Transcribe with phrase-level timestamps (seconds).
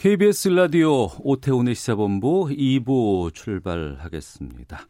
[0.00, 4.80] KBS 라디오 오태훈의 시사본부 2부 출발하겠습니다.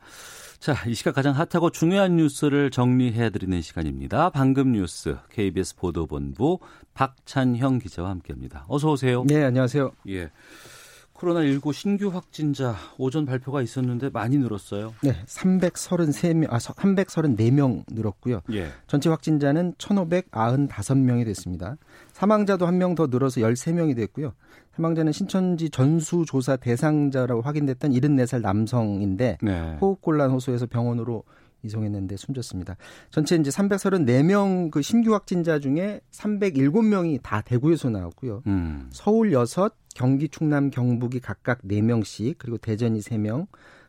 [0.61, 4.31] 자, 이 시각 가장 핫하고 중요한 뉴스를 정리해드리는 시간입니다.
[4.31, 6.61] 방금 뉴스 KBS 보도본부
[6.95, 8.67] 박찬형 기자와 함께합니다.
[8.69, 9.25] 어서 오세요.
[9.27, 9.91] 네, 안녕하세요.
[10.11, 10.31] 예.
[11.15, 14.95] 코로나19 신규 확진자 오전 발표가 있었는데 많이 늘었어요.
[15.03, 18.41] 네, 333명, 아, 334명 늘었고요.
[18.53, 18.70] 예.
[18.87, 21.77] 전체 확진자는 1,595명이 됐습니다.
[22.12, 24.33] 사망자도 한 명 더 늘어서 13명이 됐고요.
[24.77, 29.77] 사망자는 신천지 전수조사 대상자라고 확인됐던 74살 남성인데 네.
[29.81, 31.25] 호흡곤란 호소해서 병원으로
[31.62, 32.77] 이송했는데 숨졌습니다.
[33.11, 38.42] 전체 이제 334명 그 신규 확진자 중에 307명이 다 대구에서 나왔고요.
[38.47, 38.89] 음.
[38.92, 39.41] 서울 6,
[39.95, 43.47] 경기, 충남, 경북이 각각 4명씩, 그리고 대전이 3명,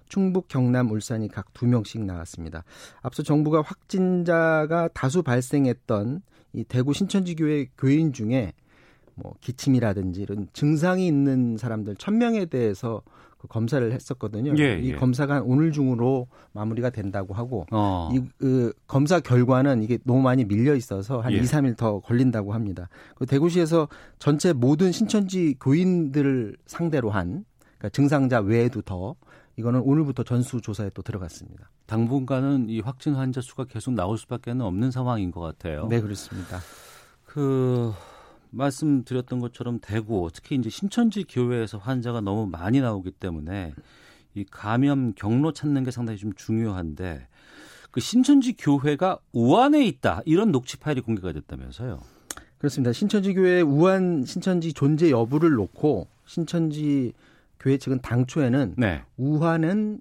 [0.10, 2.66] 충북, 경남, 울산이 각 2명씩 나왔습니다.
[3.02, 6.22] 앞서 정부가 확진자가 다수 발생했던
[6.54, 8.52] 이 대구 신천지 교회 교인 중에
[9.22, 13.02] 뭐 기침이라든지 이런 증상이 있는 사람들 1000명에 대해서
[13.42, 14.54] 그 검사를 했었거든요.
[14.60, 14.96] 예, 이 예.
[14.96, 18.12] 검사가 오늘 중으로 마무리가 된다고 하고 어.
[18.14, 21.38] 이 그, 검사 결과는 이게 너무 많이 밀려 있어서 한 예.
[21.38, 22.88] 2, 3일 더 걸린다고 합니다.
[23.16, 23.88] 그 대구시에서
[24.20, 27.44] 전체 모든 신천지 교인들을 상대로 한
[27.80, 29.16] 그러니까 증상자 외에도 더
[29.58, 31.72] 이거는 오늘부터 전수 조사에 또 들어갔습니다.
[31.88, 35.88] 당분간은 이 확진 환자 수가 계속 나올 수밖에 없는 상황인 것 같아요.
[35.88, 36.60] 네, 그렇습니다.
[37.26, 37.92] 그
[38.52, 43.74] 말씀드렸던 것처럼 대구 특히 이제 신천지 교회에서 환자가 너무 많이 나오기 때문에
[44.36, 47.28] 이 감염 경로 찾는 게 상당히 좀 중요한데
[47.92, 52.00] 그 신천지 교회가 우한에 있다 이런 녹취 파일이 공개가 됐다면서요.
[52.58, 52.94] 그렇습니다.
[52.94, 57.14] 신천지 교회 우한 신천지 존재 여부를 놓고 신천지
[57.60, 59.02] 교회 측은 당초에는 네.
[59.18, 60.00] 우한은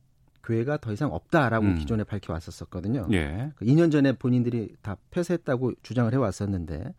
[0.50, 1.74] 교회가 더 이상 없다라고 음.
[1.76, 3.06] 기존에 밝혀왔었거든요.
[3.12, 3.52] 예.
[3.54, 6.92] 그 2년 전에 본인들이 다 폐쇄했다고 주장을 해왔었는데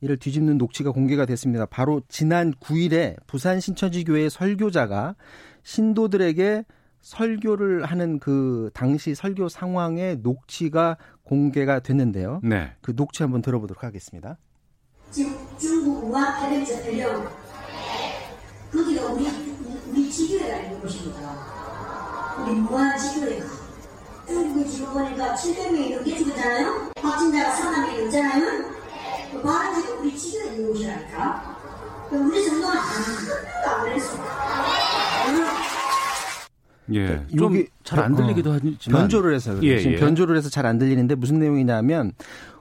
[0.00, 1.66] 이를 뒤집는 녹취가 공개가 됐습니다.
[1.66, 5.14] 바로 지난 9일에 부산 신천지 교회 설교자가
[5.62, 6.64] 신도들에게
[7.00, 12.40] 설교를 하는 그 당시 설교 상황의 녹취가 공개가 됐는데요.
[12.42, 12.72] 네.
[12.80, 14.38] 그 녹취 한번 들어보도록 하겠습니다.
[15.12, 17.28] 지금 중국 우한 패력에서 들려온
[18.72, 19.28] 거기가 우리
[19.88, 21.65] 우리 지교회가 있는 곳입니다.
[22.42, 23.46] 우리 무한 지교회가
[24.26, 26.90] 중국에 지금 보니까 700명이 넘게 죽었잖아요.
[27.00, 28.64] 확진자가 4만 명이 넘잖아요.
[29.32, 31.56] 그 바람지가 우리 지교회 있는 곳이라니까.
[32.10, 34.16] 그럼 우리 정도는 아무것도 안 그랬어.
[36.94, 37.26] 예.
[37.36, 39.72] 여기 좀잘안 어, 들리기도 하지만 변조를 해서 그래요.
[39.72, 39.96] 예, 지금 예.
[39.98, 42.12] 변조를 해서 잘 안 들리는데 무슨 내용이냐면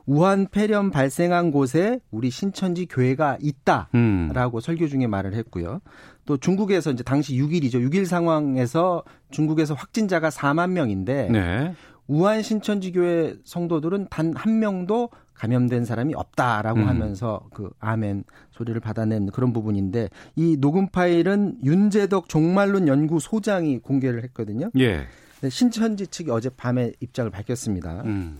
[0.06, 3.90] 우한 폐렴 발생한 곳에 우리 신천지 교회가 있다.
[3.96, 4.30] 음.
[4.34, 5.82] 라고 설교 중에 말을 했고요.
[6.26, 7.76] 또 중국에서 이제 당시 6일이죠.
[7.76, 11.74] 6일 상황에서 중국에서 확진자가 4만 명인데 네.
[12.08, 16.88] 우한 신천지 교회 성도들은 단 한 명도 감염된 사람이 없다라고 음.
[16.88, 24.24] 하면서 그 아멘 소리를 받아낸 그런 부분인데 이 녹음 파일은 윤재덕 종말론 연구 소장이 공개를
[24.24, 24.70] 했거든요.
[24.80, 25.08] 예.
[25.40, 28.04] 근데 신천지 측이 어제 밤에 입장을 밝혔습니다.
[28.06, 28.38] 음.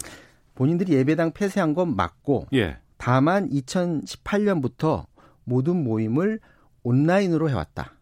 [0.56, 2.78] 본인들이 예배당 폐쇄한 건 맞고 예.
[2.98, 5.06] 다만 2018년부터
[5.44, 6.40] 모든 모임을
[6.84, 7.94] 온라인으로 해왔다.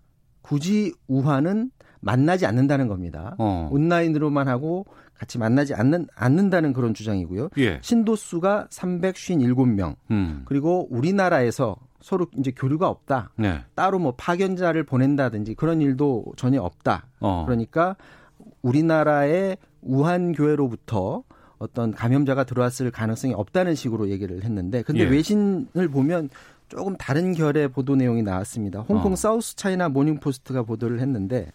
[0.42, 3.36] 굳이 우한은 만나지 않는다는 겁니다.
[3.38, 3.70] 어.
[3.72, 7.50] 온라인으로만 하고 같이 만나지 않는, 않는다는 그런 주장이고요.
[7.58, 7.80] 예.
[7.82, 9.96] 신도 수가 357명.
[10.12, 10.42] 음.
[10.46, 13.32] 그리고 우리나라에서 서로 이제 교류가 없다.
[13.38, 13.64] 네.
[13.76, 17.08] 따로 뭐 파견자를 보낸다든지 그런 일도 전혀 없다.
[17.22, 17.44] 어.
[17.46, 17.96] 그러니까
[18.62, 21.24] 우리나라의 우한 교회로부터
[21.64, 25.10] 어떤 감염자가 들어왔을 가능성이 없다는 식으로 얘기를 했는데 근데 예.
[25.10, 26.30] 외신을 보면
[26.68, 28.82] 조금 다른 결의 보도 내용이 나왔습니다.
[28.82, 29.16] 홍콩 어.
[29.16, 31.52] 사우스 차이나 모닝 포스트가 보도를 했는데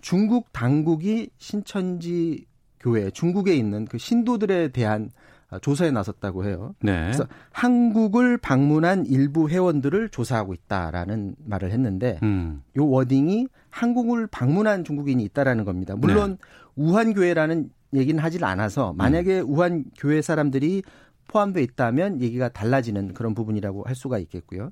[0.00, 2.46] 중국 당국이 신천지
[2.80, 5.10] 교회 중국에 있는 그 신도들에 대한
[5.48, 6.74] 아, 조사에 나섰다고 해요.
[6.80, 6.92] 네.
[7.02, 12.62] 그래서 한국을 방문한 일부 회원들을 조사하고 있다라는 말을 했는데 음.
[12.78, 15.94] 요 워딩이 한국을 방문한 중국인이 있다라는 겁니다.
[15.94, 16.38] 물론
[16.74, 20.82] 우한 교회라는 얘기는 하질 않아서 만약에 우한 교회 사람들이
[21.28, 24.70] 포함돼 있다면 얘기가 달라지는 그런 부분이라고 할 수가 있겠고요.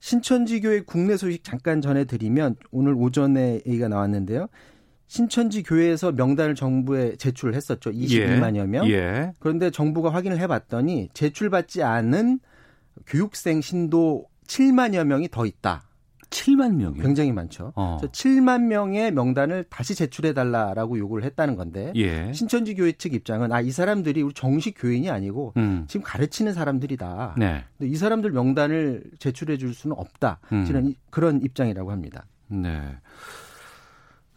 [0.00, 4.48] 신천지 교회 국내 소식 잠깐 전해드리면 오늘 오전에 얘기가 나왔는데요.
[5.08, 7.90] 신천지 교회에서 명단을 정부에 제출을 했었죠.
[7.90, 8.88] 22만여 명.
[8.90, 9.32] 예.
[9.38, 12.40] 그런데 정부가 확인을 해봤더니 제출받지 않은
[13.06, 15.84] 교육생 신도 7만여 명이 더 있다.
[16.30, 17.02] 7만 명이요?
[17.02, 17.72] 굉장히 많죠.
[17.76, 17.98] 어.
[18.02, 22.32] 7만 명의 명단을 다시 제출해 달라라고 요구를 했다는 건데 예.
[22.32, 25.86] 신천지 교회 측 입장은 아 이 사람들이 우리 정식 교인이 아니고 음.
[25.88, 27.34] 지금 가르치는 사람들이다.
[27.36, 27.64] 네.
[27.78, 30.38] 근데 이 사람들 명단을 제출해 줄 수는 없다.
[30.52, 30.94] 음.
[31.10, 32.26] 그런 입장이라고 합니다.
[32.48, 32.80] 네.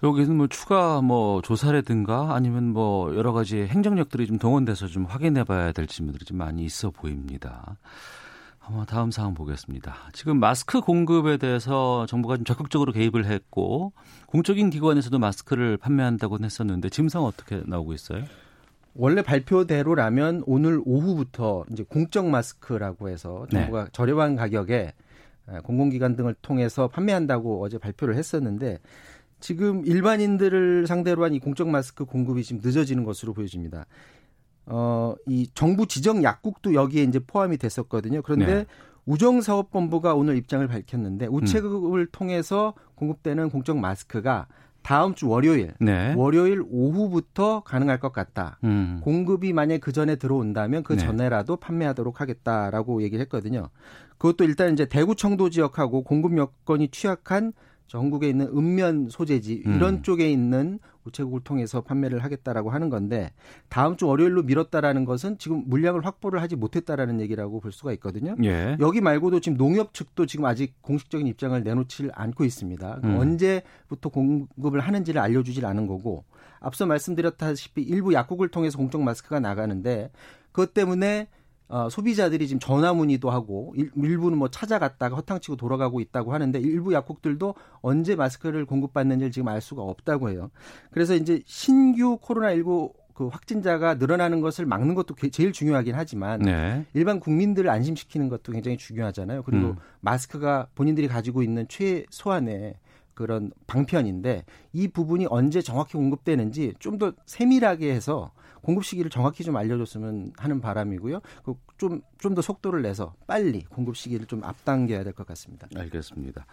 [0.01, 5.71] 여기는 뭐 추가 뭐 조사라든가 아니면 뭐 여러 가지 행정력들이 좀 동원돼서 좀 확인해 봐야
[5.73, 7.77] 될 질문들이 좀 많이 있어 보입니다.
[8.69, 9.95] 한번 다음 상황 보겠습니다.
[10.13, 13.93] 지금 마스크 공급에 대해서 정부가 좀 적극적으로 개입을 했고
[14.27, 18.25] 공적인 기관에서도 마스크를 판매한다고 했었는데 지금 상황 어떻게 나오고 있어요?
[18.93, 23.61] 원래 발표대로라면 오늘 오후부터 이제 공적 마스크라고 해서 네.
[23.61, 23.89] 정부가 네.
[23.91, 24.93] 저렴한 가격에
[25.63, 28.77] 공공기관 등을 통해서 판매한다고 어제 발표를 했었는데
[29.39, 33.87] 지금 일반인들을 상대로 한 이 공적 마스크 공급이 지금 늦어지는 것으로 보여집니다.
[34.69, 38.21] 어, 이 정부 지정 약국도 여기에 이제 포함이 됐었거든요.
[38.21, 38.65] 그런데 네.
[39.05, 42.07] 우정사업본부가 오늘 입장을 밝혔는데 우체국을 음.
[42.11, 44.47] 통해서 공급되는 공적 마스크가
[44.81, 46.13] 다음 주 월요일, 네.
[46.15, 48.59] 월요일 오후부터 가능할 것 같다.
[48.63, 49.01] 음.
[49.03, 50.99] 공급이 만약 그 전에 들어온다면 그 네.
[50.99, 53.69] 전에라도 판매하도록 하겠다라고 얘기를 했거든요.
[54.17, 57.53] 그것도 일단 이제 대구 청도 지역하고 공급 여건이 취약한
[57.89, 60.01] 전국에 있는 읍면 소재지 이런 음.
[60.03, 63.31] 쪽에 있는 우체국을 통해서 판매를 하겠다라고 하는 건데
[63.67, 68.35] 다음 주 월요일로 미뤘다라는 것은 지금 물량을 확보를 하지 못했다라는 얘기라고 볼 수가 있거든요.
[68.43, 68.77] 예.
[68.79, 72.99] 여기 말고도 지금 농협 측도 지금 아직 공식적인 입장을 내놓지 않고 있습니다.
[73.03, 73.17] 음.
[73.17, 76.25] 언제부터 공급을 하는지를 알려주질 않은 거고
[76.59, 80.11] 앞서 말씀드렸다시피 일부 약국을 통해서 공적 마스크가 나가는데
[80.51, 81.27] 그것 때문에
[81.69, 86.93] 어, 소비자들이 지금 전화 문의도 하고 일, 일부는 뭐 찾아갔다가 허탕치고 돌아가고 있다고 하는데 일부
[86.93, 90.49] 약국들도 언제 마스크를 공급받는지를 지금 알 수가 없다고 해요.
[90.89, 96.85] 그래서 이제 신규 코로나19 그 확진자가 늘어나는 것을 막는 것도 제일 중요하긴 하지만 네.
[96.93, 99.43] 일반 국민들을 안심시키는 것도 굉장히 중요하잖아요.
[99.43, 99.75] 그리고 음.
[99.99, 102.75] 마스크가 본인들이 가지고 있는 최소한의
[103.19, 108.31] 그런 방편인데 이 부분이 언제 정확히 공급되는지 좀 더 세밀하게 해서
[108.61, 111.19] 공급 시기를 정확히 좀 알려줬으면 하는 바람이고요.
[111.77, 115.67] 좀 좀 더 속도를 내서 빨리 공급 시기를 좀 앞당겨야 될 것 같습니다.
[115.75, 116.45] 알겠습니다.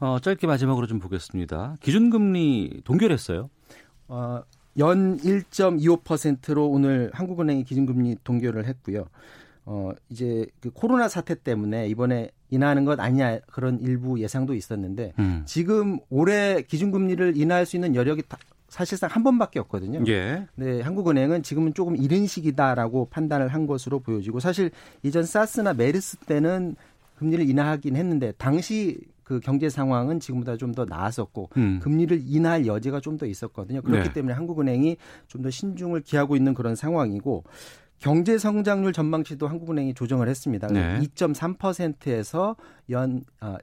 [0.00, 1.76] 어, 짧게 마지막으로 좀 보겠습니다.
[1.80, 3.48] 기준금리 동결했어요?
[4.08, 4.42] 어,
[4.78, 9.06] 연 1.25%로 오늘 한국은행이 기준금리 동결을 했고요.
[9.64, 15.42] 어, 이제 그 코로나 사태 때문에 이번에 인하하는 것 아니냐 그런 일부 예상도 있었는데 음.
[15.46, 18.22] 지금 올해 기준금리를 인하할 수 있는 여력이
[18.68, 20.02] 사실상 한 번밖에 없거든요.
[20.06, 20.46] 예.
[20.54, 24.70] 네, 한국은행은 지금은 조금 이른 시기다라고 판단을 한 것으로 보여지고 사실
[25.02, 26.76] 이전 사스나 메르스 때는
[27.16, 31.80] 금리를 인하하긴 했는데 당시 그 경제 상황은 지금보다 좀 더 나았었고 음.
[31.82, 33.82] 금리를 인하할 여지가 좀 더 있었거든요.
[33.82, 34.12] 그렇기 네.
[34.12, 34.96] 때문에 한국은행이
[35.28, 37.44] 좀 더 신중을 기하고 있는 그런 상황이고
[38.00, 40.66] 경제 성장률 전망치도 한국은행이 조정을 했습니다.
[40.68, 40.98] 네.
[41.00, 42.56] 2.3%에서
[42.90, 43.56] 연 어,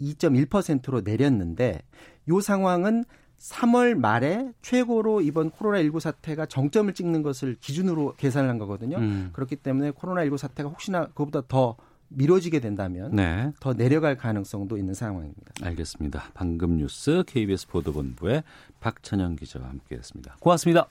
[0.00, 1.82] 2.1%로 내렸는데
[2.28, 3.04] 이 상황은
[3.38, 8.98] 3월 말에 최고로 이번 코로나19 사태가 정점을 찍는 것을 기준으로 계산을 한 거거든요.
[8.98, 9.30] 음.
[9.32, 11.76] 그렇기 때문에 코로나19 사태가 혹시나 그보다 더
[12.08, 13.52] 미뤄지게 된다면 네.
[13.58, 15.52] 더 내려갈 가능성도 있는 상황입니다.
[15.62, 16.30] 알겠습니다.
[16.34, 18.44] 방금 뉴스 KBS 보도본부의
[18.80, 20.36] 박찬영 기자와 함께했습니다.
[20.40, 20.88] 고맙습니다.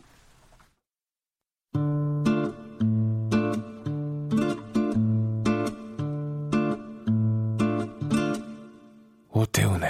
[9.42, 9.90] 오태훈의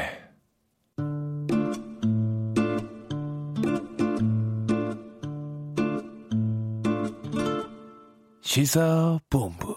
[8.39, 9.75] 시사본부.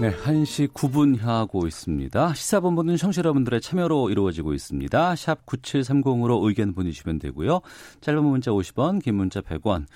[0.00, 2.34] 네, 1시 9분 향하고 있습니다.
[2.34, 5.16] 시사본부는 청취 여러분들의 참여로 이루어지고 있습니다.
[5.16, 7.62] 샵 9730으로 의견 보내주시면 되고요.
[8.02, 9.86] 짧은 문자 50원, 긴 문자 100원.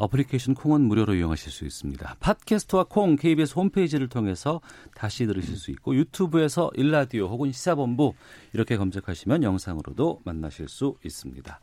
[0.00, 2.16] 어플리케이션 콩은 무료로 이용하실 수 있습니다.
[2.20, 4.62] 팟캐스트와 콩 KBS 홈페이지를 통해서
[4.94, 8.14] 다시 들으실 수 있고 유튜브에서 일라디오 혹은 시사본부
[8.54, 11.60] 이렇게 검색하시면 영상으로도 만나실 수 있습니다.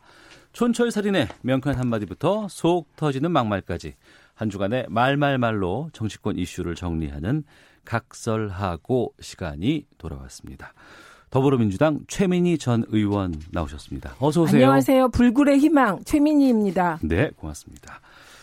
[0.52, 3.94] 촌철살인의 명쾌한 한마디부터 속 터지는 막말까지
[4.34, 7.42] 한 주간의 말말말로 정치권 이슈를 정리하는
[7.84, 10.74] 각설하고 시간이 돌아왔습니다.
[11.30, 14.14] 더불어민주당 최민희 전 의원 나오셨습니다.
[14.20, 14.64] 어서 오세요.
[14.64, 15.08] 안녕하세요.
[15.08, 17.00] 불굴의 희망 최민희입니다.
[17.02, 18.00] 네, 고맙습니다.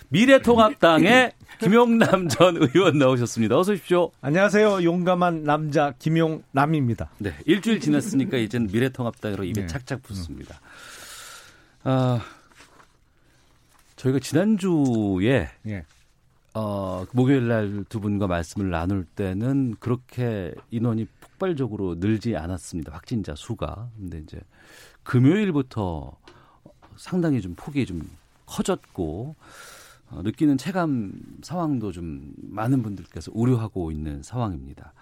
[0.10, 3.58] 미래통합당의 김용남 전 의원 나오셨습니다.
[3.58, 4.12] 어서 오십시오.
[4.22, 4.84] 안녕하세요.
[4.84, 7.10] 용감한 남자 김용남입니다.
[7.20, 9.68] 네, 일주일 지났으니까 이제는 미래통합당으로 입에 네.
[9.68, 10.60] 착착 붙습니다.
[11.84, 12.22] 아,
[13.96, 15.86] 저희가 지난주에 예.
[16.54, 22.94] 어, 목요일 날 두 분과 말씀을 나눌 때는 그렇게 인원이 폭발적으로 늘지 않았습니다.
[22.94, 23.90] 확진자 수가.
[23.98, 24.40] 근데 이제
[25.04, 26.16] 금요일부터
[26.98, 28.02] 상당히 좀 폭이 좀
[28.46, 29.44] 커졌고 어,
[30.24, 34.94] 느끼는 체감 상황도 좀 많은 분들께서 우려하고 있는 상황입니다.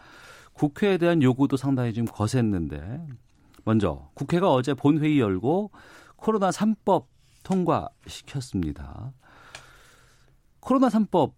[0.53, 3.05] 국회에 대한 요구도 상당히 좀 거셌는데
[3.65, 5.71] 먼저 국회가 어제 본회의 열고
[6.15, 7.05] 코로나 3법
[7.43, 9.13] 통과시켰습니다.
[10.59, 11.33] 코로나 3법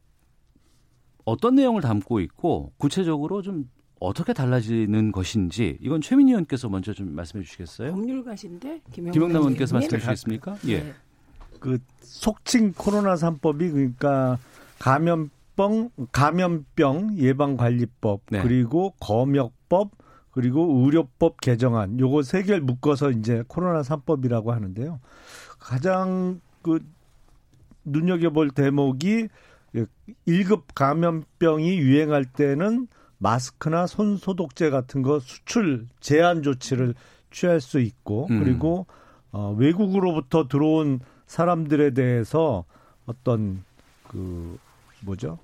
[1.23, 7.43] 어떤 내용을 담고 있고 구체적으로 좀 어떻게 달라지는 것인지 이건 최민희 의원께서 먼저 좀 말씀해
[7.43, 7.91] 주시겠어요?
[7.91, 10.57] 법률가신데 김영남 의원께서 말씀해 주시겠습니까?
[10.67, 10.83] 예.
[10.83, 10.93] 네.
[11.65, 14.37] 그 속칭 코로나 3법이 그러니까
[14.77, 18.43] 감염병 감염병 예방 관리법 네.
[18.43, 19.89] 그리고 검역법
[20.29, 24.99] 그리고 의료법 개정안 요거 세 개를 묶어서 이제 코로나 3법이라고 하는데요.
[25.57, 26.85] 가장 그
[27.83, 29.29] 눈여겨볼 대목이
[30.27, 36.93] 1급 감염병이 유행할 때는 마스크나 손 소독제 같은 거 수출 제한 조치를
[37.31, 38.43] 취할 수 있고 음.
[38.43, 38.85] 그리고
[39.31, 42.65] 어, 외국으로부터 들어온 사람들에 대해서
[43.05, 43.63] 어떤
[44.07, 44.57] 그
[45.01, 45.39] 뭐죠?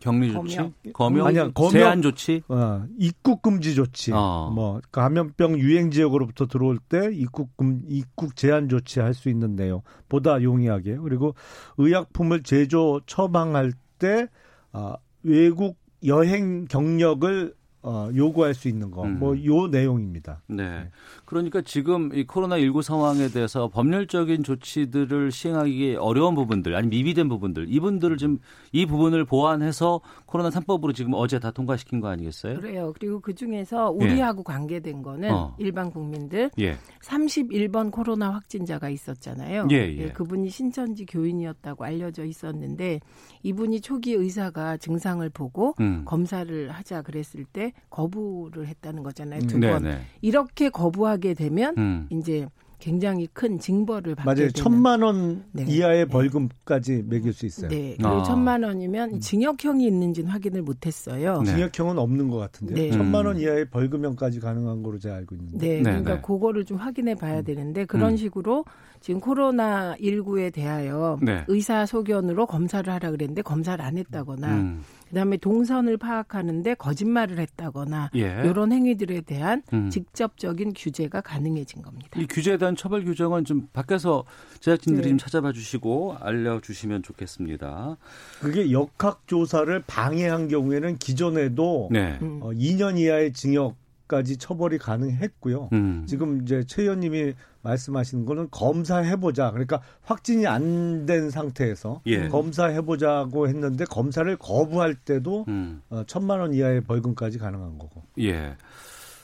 [0.00, 0.72] 격리 조치, 검역.
[0.92, 1.70] 검역, 아니야, 검역.
[1.70, 2.42] 제한 조치.
[2.48, 4.12] 어, 입국 금지 조치.
[4.12, 4.52] 어.
[4.54, 9.80] 뭐 감염병 유행 지역으로부터 들어올 때 입국 금 입국 제한 조치 할 수 있는 내용
[10.10, 11.34] 보다 용이하게 그리고
[11.78, 14.26] 의약품을 제조 처방할 때
[14.72, 17.54] 아, 외국 여행 경력을
[17.86, 19.18] 어, 요구할 수 있는 거 음.
[19.18, 20.40] 뭐요 내용입니다.
[20.46, 20.88] 네.
[21.26, 28.16] 그러니까 지금 이 코로나19 상황에 대해서 법률적인 조치들을 시행하기 어려운 부분들, 아니 미비된 부분들, 이분들을
[28.16, 28.38] 지금
[28.72, 30.00] 이 부분을 보완해서
[30.34, 32.58] 코로나 3법으로 지금 어제 다 통과시킨 거 아니겠어요?
[32.58, 32.92] 그래요.
[32.98, 35.54] 그리고 그 중에서 우리하고 관계된 거는 어.
[35.58, 36.76] 일반 국민들 예.
[37.04, 39.68] 31번 코로나 확진자가 있었잖아요.
[39.70, 40.08] 예, 예.
[40.08, 42.98] 그분이 신천지 교인이었다고 알려져 있었는데
[43.44, 46.02] 이분이 초기 의사가 증상을 보고 음.
[46.04, 49.42] 검사를 하자 그랬을 때 거부를 했다는 거잖아요.
[49.42, 49.84] 두 네, 번.
[49.84, 50.00] 네.
[50.20, 52.08] 이렇게 거부하게 되면 음.
[52.10, 52.48] 이제
[52.84, 54.36] 굉장히 큰 징벌을 받게 맞아요.
[54.36, 55.64] 되는 천만 원 네.
[55.66, 56.04] 이하의 네.
[56.04, 57.70] 벌금까지 매길 수 있어요.
[57.70, 57.94] 네.
[57.96, 58.22] 그리고 아.
[58.24, 61.40] 천만 원이면 징역형이 있는지는 확인을 못 했어요.
[61.46, 61.52] 네.
[61.52, 62.76] 징역형은 없는 것 같은데요.
[62.76, 62.90] 네.
[62.90, 63.40] 천만 원 음.
[63.40, 65.66] 이하의 벌금형까지 가능한 거로 제가 알고 있는데.
[65.66, 66.20] 네, 네, 그러니까 네.
[66.20, 68.16] 그거를 좀 확인해 봐야 되는데 그런 음.
[68.18, 68.66] 식으로
[69.00, 71.44] 지금 코로나 19에 대하여 네.
[71.48, 74.82] 의사 소견으로 검사를 하라 그랬는데 검사를 안 했다거나 음.
[75.14, 78.42] 그다음에 동선을 파악하는데 거짓말을 했다거나 예.
[78.44, 79.88] 이런 행위들에 대한 음.
[79.88, 82.20] 직접적인 규제가 가능해진 겁니다.
[82.20, 84.24] 이 규제에 대한 처벌 규정은 좀 밖에서
[84.58, 85.08] 제작진들이 네.
[85.10, 87.96] 좀 찾아봐 주시고 알려주시면 좋겠습니다.
[88.40, 92.18] 그게 역학 조사를 방해한 경우에는 기존에도 네.
[92.20, 92.40] 음.
[92.42, 95.70] 어, 2년 이하의 징역 까지 처벌이 가능했고요.
[95.72, 96.04] 음.
[96.06, 97.32] 지금 이제 최 의원님이
[97.64, 99.50] 말씀하시는 거는 검사해보자.
[99.50, 102.28] 그러니까 확진이 안 된 상태에서 예.
[102.28, 105.82] 검사해보자고 했는데 검사를 거부할 때도 음.
[105.90, 108.02] 어, 천만 원 이하의 벌금까지 가능한 거고.
[108.20, 108.56] 예.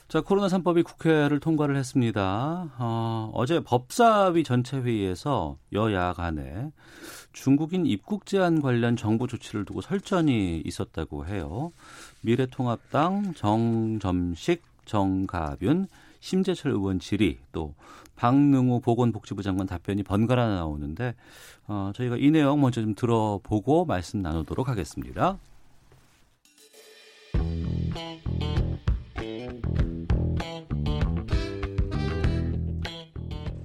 [0.07, 2.69] 자, 코로나 3법이 국회를 통과를 했습니다.
[2.77, 6.71] 어, 어제 법사위 전체 회의에서 여야 간에
[7.31, 11.71] 중국인 입국 제한 관련 정부 조치를 두고 설전이 있었다고 해요.
[12.21, 15.87] 미래통합당 정점식, 정가윤,
[16.19, 17.73] 심재철 의원 질의 또
[18.21, 21.15] 박능우 보건복지부 장관 답변이 번갈아 나오는데
[21.67, 25.39] 어, 저희가 이 내용 먼저 좀 들어보고 말씀 나누도록 하겠습니다.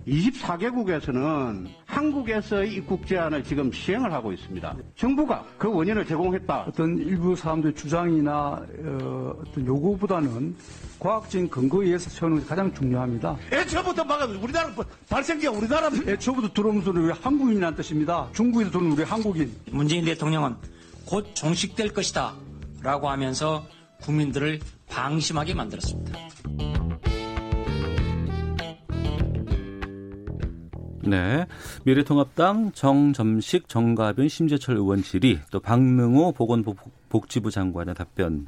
[0.06, 4.76] 24개국에서는 한국에서의 입국 제한을 지금 시행을 하고 있습니다.
[4.94, 6.66] 정부가 그 원인을 제공했다.
[6.68, 10.54] 어떤 일부 사람들의 주장이나 어, 떤 요구보다는
[10.98, 13.36] 과학적인 근거에 의해서 세우는 게 가장 중요합니다.
[13.52, 14.70] 애초부터 막아 우리나라
[15.08, 18.28] 발생기가 우리나라 애초부터 들어오는 소리 우리 한국인이라는 뜻입니다.
[18.32, 19.52] 중국에서 들어오는 우리 한국인.
[19.70, 20.54] 문재인 대통령은
[21.04, 22.34] 곧 종식될 것이다
[22.82, 23.66] 라고 하면서
[24.02, 26.18] 국민들을 방심하게 만들었습니다.
[31.06, 31.46] 네.
[31.84, 38.46] 미래통합당 정점식, 정가변, 심재철 의원 질의, 또 박능호 보건복지부 장관의 답변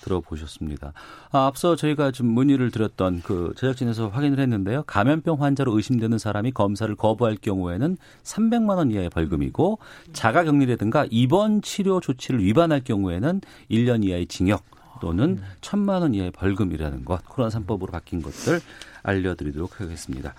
[0.00, 0.92] 들어보셨습니다.
[1.30, 4.84] 아, 앞서 저희가 좀 문의를 드렸던 그 제작진에서 확인을 했는데요.
[4.86, 9.78] 감염병 환자로 의심되는 사람이 검사를 거부할 경우에는 300만 원 이하의 벌금이고
[10.12, 14.64] 자가 격리라든가 입원 치료 조치를 위반할 경우에는 1년 이하의 징역
[15.00, 18.60] 또는 1천만 원 이하의 벌금이라는 것 코로나 3법으로 바뀐 것들
[19.02, 20.34] 알려드리도록 하겠습니다.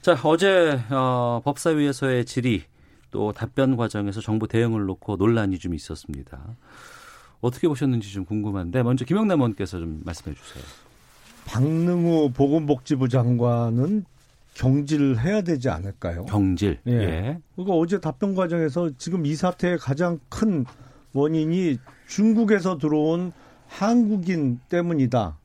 [0.00, 2.62] 자 어제 어, 법사위에서의 질의
[3.10, 6.40] 또 답변 과정에서 정부 대응을 놓고 논란이 좀 있었습니다.
[7.40, 10.64] 어떻게 보셨는지 좀 궁금한데 먼저 김영남 의원께서 좀 말씀해 주세요.
[11.44, 14.04] 박능우 보건복지부 장관은
[14.54, 16.24] 경질을 해야 되지 않을까요?
[16.26, 16.78] 경질.
[16.86, 16.92] 예.
[16.92, 17.38] 예.
[17.54, 20.64] 그러니까 어제 답변 과정에서 지금 이 사태의 가장 큰
[21.14, 21.78] 원인이
[22.08, 23.32] 중국에서 들어온
[23.72, 25.38] 한국인 때문이다.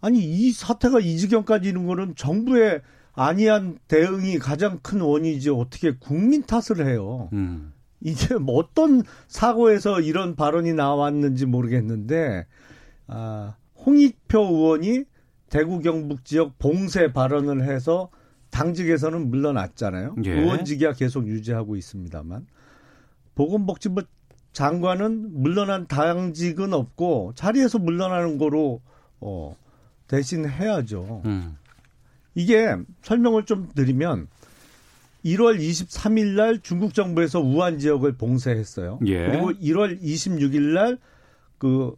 [0.00, 2.82] 아니 이 사태가 이 지경까지 이른 거는 정부의
[3.14, 7.28] 안이한 대응이 가장 큰 원인이지 어떻게 국민 탓을 해요.
[7.32, 7.72] 음.
[8.00, 12.46] 이게 뭐 어떤 사고에서 이런 발언이 나왔는지 모르겠는데
[13.06, 13.54] 아,
[13.86, 15.04] 홍익표 의원이
[15.48, 18.10] 대구 경북 지역 봉쇄 발언을 해서
[18.50, 20.16] 당직에서는 물러났잖아요.
[20.24, 20.32] 예.
[20.32, 22.46] 의원직이야 계속 유지하고 있습니다만
[23.34, 24.02] 보건복지부
[24.52, 28.80] 장관은 물러난 당직은 없고 자리에서 물러나는 거로
[29.20, 29.56] 어
[30.06, 31.22] 대신 해야죠.
[31.24, 31.56] 음.
[32.34, 34.28] 이게 설명을 좀 드리면
[35.24, 38.98] 1월 23일 날 중국 정부에서 우한 지역을 봉쇄했어요.
[39.06, 39.26] 예.
[39.28, 41.94] 그리고 1월 26일 날그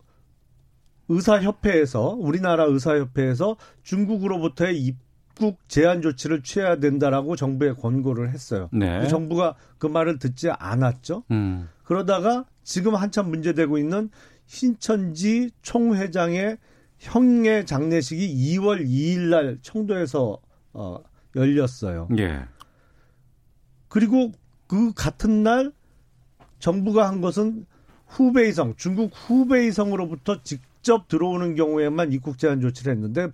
[1.09, 8.69] 의사협회에서 우리나라 의사협회에서 중국으로부터의 입국 제한 조치를 취해야 된다라고 정부에 권고를 했어요.
[8.73, 9.01] 네.
[9.01, 11.25] 그 정부가 그 말을 듣지 않았죠.
[11.31, 11.69] 음.
[11.85, 14.11] 그러다가 지금 한참 문제되고 있는
[14.47, 16.59] 신천지 총회장의
[16.99, 20.39] 형의 장례식이 2월 2일 날 청도에서
[20.73, 20.99] 어
[21.37, 22.09] 열렸어요.
[22.19, 22.45] 예.
[23.89, 24.33] 그리고
[24.67, 25.73] 그 같은 날
[26.59, 27.67] 정부가 한 것은
[28.07, 33.29] 후베이성, 중국 후베이성으로부터 직접 들어오는 경우에만 입국 제한 조치를 했는데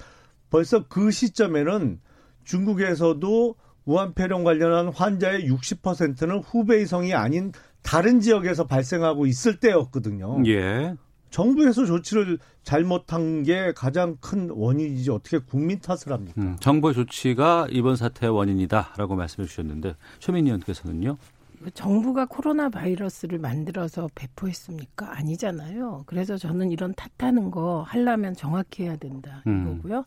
[0.50, 2.00] 벌써 그 시점에는
[2.45, 3.54] 중국에서도
[3.85, 7.52] 우한 폐렴 관련한 환자의 60%는 후베이성이 아닌
[7.83, 10.43] 다른 지역에서 발생하고 있을 때였거든요.
[10.47, 10.95] 예.
[11.31, 16.41] 정부에서 조치를 잘못한 게 가장 큰 원인이지 어떻게 국민 탓을 합니까?
[16.41, 21.17] 음, 정부의 조치가 이번 사태의 원인이다라고 말씀해 주셨는데 최민희 의원께서는요.
[21.75, 25.17] 정부가 코로나 바이러스를 만들어서 배포했습니까?
[25.19, 26.05] 아니잖아요.
[26.07, 29.63] 그래서 저는 이런 탓하는 거 하려면 정확히 해야 된다 음.
[29.77, 30.05] 이거고요.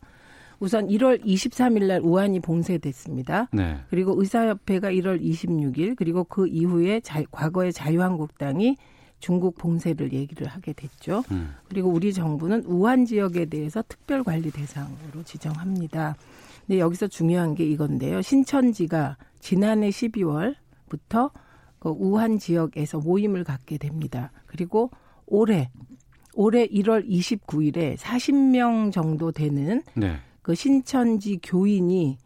[0.60, 3.48] 우선 1월 23일 날 우한이 봉쇄됐습니다.
[3.52, 3.78] 네.
[3.90, 8.76] 그리고 의사협회가 1월 26일 그리고 그 이후에 자, 과거의 자유한국당이
[9.18, 11.24] 중국 봉쇄를 얘기를 하게 됐죠.
[11.30, 11.54] 음.
[11.68, 16.16] 그리고 우리 정부는 우한 지역에 대해서 특별 관리 대상으로 지정합니다.
[16.66, 18.20] 근데 여기서 중요한 게 이건데요.
[18.20, 21.30] 신천지가 지난해 12월부터
[21.78, 24.30] 그 우한 지역에서 모임을 갖게 됩니다.
[24.46, 24.90] 그리고
[25.26, 25.70] 올해
[26.34, 30.18] 올해 1월 29일에 40명 정도 되는 네.
[30.44, 32.18] 그 신천지 교인이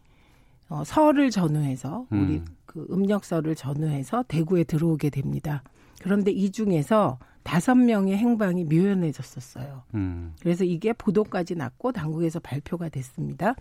[0.68, 2.44] 어, 서를 전후해서 우리 음.
[2.66, 5.62] 그 음력서를 전후해서 대구에 들어오게 됩니다.
[6.02, 9.84] 그런데 이 중에서 다섯 명의 행방이 묘연해졌었어요.
[9.94, 10.34] 음.
[10.40, 13.54] 그래서 이게 보도까지 났고 당국에서 발표가 됐습니다.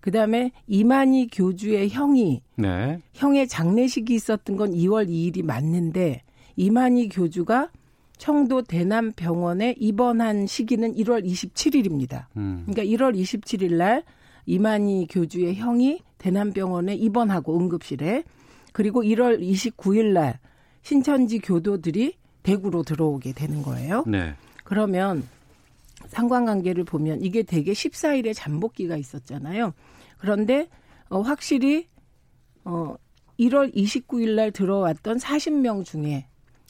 [0.00, 3.00] 그 다음에 이만희 교주의 형이 네.
[3.14, 6.22] 형의 장례식이 있었던 건 2월 2일이 맞는데
[6.54, 7.68] 이만희 교주가
[8.18, 12.26] 청도 대남병원에 입원한 시기는 1월 27일입니다.
[12.36, 12.66] 음.
[12.66, 14.04] 그러니까 1월 27일 날
[14.46, 18.24] 이만희 교주의 형이 대남병원에 입원하고 응급실에
[18.72, 20.38] 그리고 1월 29일 날
[20.82, 24.04] 신천지 교도들이 대구로 들어오게 되는 거예요.
[24.06, 24.34] 네.
[24.64, 25.22] 그러면
[26.08, 29.74] 상관관계를 보면 이게 되게 14일에 잠복기가 있었잖아요.
[30.18, 30.68] 그런데
[31.08, 31.88] 어, 확실히
[32.64, 32.94] 어
[33.38, 36.26] 1월 29일 날 들어왔던 40명 중에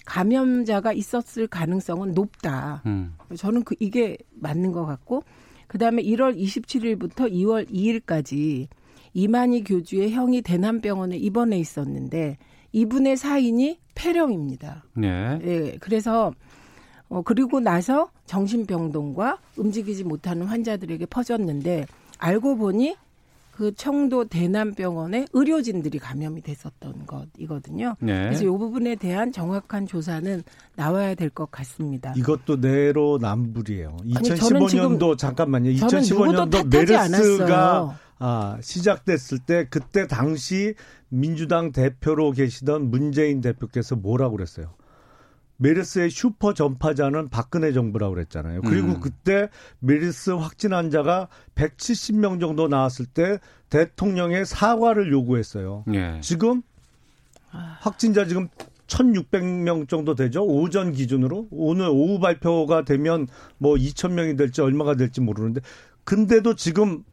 [0.08, 2.82] 감염자가 있었을 가능성은 높다.
[2.86, 3.14] 음.
[3.36, 5.22] 저는 그 이게 맞는 것 같고
[5.66, 8.68] 그다음에 1월 27일부터 2월 2일까지
[9.12, 12.38] 이만희 교주의 형이 대남병원에 입원해 있었는데
[12.72, 14.84] 이분의 사인이 폐렴입니다.
[14.94, 15.38] 네.
[15.42, 16.32] 예, 그래서
[17.10, 21.86] 어 그리고 나서 정신병동과 움직이지 못하는 환자들에게 퍼졌는데
[22.18, 22.96] 알고 보니
[23.58, 27.96] 그 청도 대남병원에 의료진들이 감염이 됐었던 것이거든요.
[27.98, 28.26] 네.
[28.26, 30.44] 그래서 이 부분에 대한 정확한 조사는
[30.76, 32.14] 나와야 될 것 같습니다.
[32.16, 33.96] 이것도 내로 남불이에요.
[34.14, 35.74] 아니, 저는 2015년도 잠깐만요.
[35.76, 37.98] 저는 누구도 2015년도 탓하지 메르스가.
[38.20, 40.74] 아, 시작됐을 때 그때 당시
[41.08, 44.74] 민주당 대표로 계시던 문재인 대표께서 뭐라고 그랬어요?
[45.58, 48.62] 메르스의 슈퍼 전파자는 박근혜 정부라고 그랬잖아요.
[48.62, 49.00] 그리고 음.
[49.00, 49.48] 그때
[49.80, 55.84] 메르스 확진 환자가 170명 정도 나왔을 때 대통령의 사과를 요구했어요.
[55.94, 56.20] 예.
[56.22, 56.62] 지금
[57.80, 58.48] 확진자 지금
[58.86, 60.44] 1,600명 정도 되죠.
[60.44, 63.26] 오전 기준으로 오늘 오후 발표가 되면
[63.58, 65.60] 뭐 2,000명이 될지 얼마가 될지 모르는데
[66.04, 67.04] 근데도 지금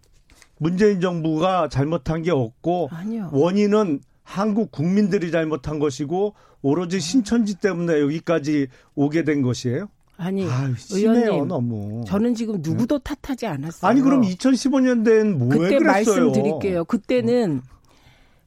[0.58, 3.30] 문재인 정부가 잘못한 게 없고 아니요.
[3.34, 9.88] 원인은 한국 국민들이 잘못한 것이고 오로지 신천지 때문에 여기까지 오게 된 것이에요.
[10.18, 12.04] 아니, 아유, 심해요, 의원님, 너무.
[12.08, 13.90] 저는 지금 누구도 탓하지 않았어요.
[13.90, 16.26] 아니 그럼 2015년대엔 뭐왜 그때 그랬어요?
[16.32, 16.86] 말씀드릴게요.
[16.86, 17.62] 그때는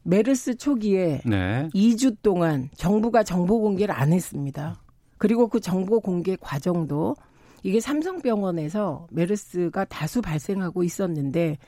[0.03, 1.69] 메르스 초기에 네.
[1.75, 4.81] 2주 동안 정부가 정보 공개를 안 했습니다.
[5.19, 7.15] 그리고 그 정보 공개 과정도
[7.63, 11.59] 이게 삼성병원에서 메르스가 다수 발생하고 있었는데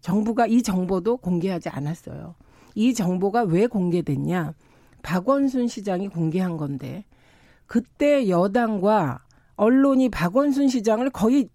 [0.00, 2.34] 정부가 이 정보도 공개하지 않았어요.
[2.74, 4.54] 이 정보가 왜 공개됐냐?
[5.02, 7.04] 박원순 시장이 공개한 건데
[7.66, 9.20] 그때 여당과
[9.56, 11.48] 언론이 박원순 시장을 거의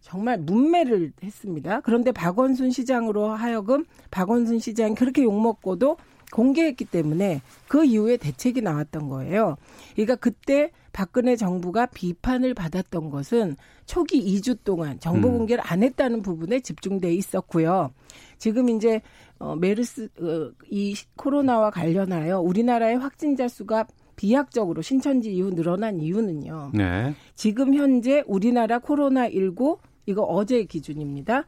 [0.00, 1.80] 정말 문매를 했습니다.
[1.80, 5.96] 그런데 박원순 시장으로 하여금 박원순 시장이 그렇게 욕먹고도
[6.32, 9.56] 공개했기 때문에 그 이후에 대책이 나왔던 거예요.
[9.94, 13.56] 그러니까 그때 박근혜 정부가 비판을 받았던 것은
[13.86, 15.38] 초기 2주 동안 정보 음.
[15.38, 17.92] 공개를 안 했다는 부분에 집중돼 있었고요.
[18.38, 19.02] 지금 이제
[19.40, 26.70] 어 메르스 어, 이 코로나와 관련하여 우리나라의 확진자 수가 비약적으로 신천지 이후 늘어난 이유는요.
[26.74, 27.14] 네.
[27.34, 31.46] 지금 현재 우리나라 코로나 19 이거 어제 기준입니다.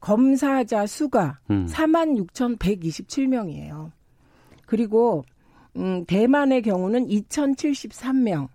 [0.00, 1.66] 검사자 수가 음.
[1.66, 3.90] 46,127명이에요.
[4.66, 5.24] 그리고
[5.76, 8.48] 음, 대만의 경우는 2,073명.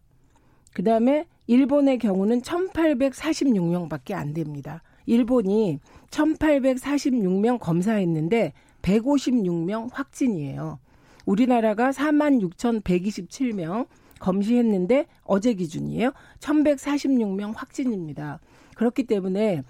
[0.73, 4.83] 그다음에 일본의 경우는 1,846명밖에 안 됩니다.
[5.07, 5.79] 일본이
[6.11, 10.79] 1,846명 검사했는데 156명 확진이에요.
[11.25, 13.87] 우리나라가 46,127명
[14.19, 16.11] 검시했는데 어제 기준이에요.
[16.39, 18.39] 1,146명 확진입니다.
[18.75, 19.63] 그렇기 때문에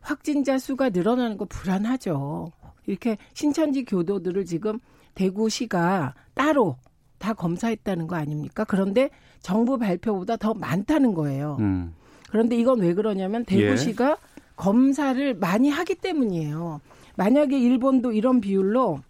[0.00, 2.52] 확진자 수가 늘어나는 거 불안하죠.
[2.86, 4.78] 이렇게 신천지 교도들을 지금
[5.14, 6.76] 대구시가 따로
[7.18, 8.64] 다 검사했다는 거 아닙니까?
[8.64, 11.56] 그런데 정부 발표보다 더 많다는 거예요.
[11.60, 11.94] 음.
[12.30, 14.18] 그런데 이건 왜 그러냐면 대구시가
[14.56, 16.80] 검사를 많이 하기 때문이에요.
[17.16, 19.00] 만약에 일본도 이런 비율로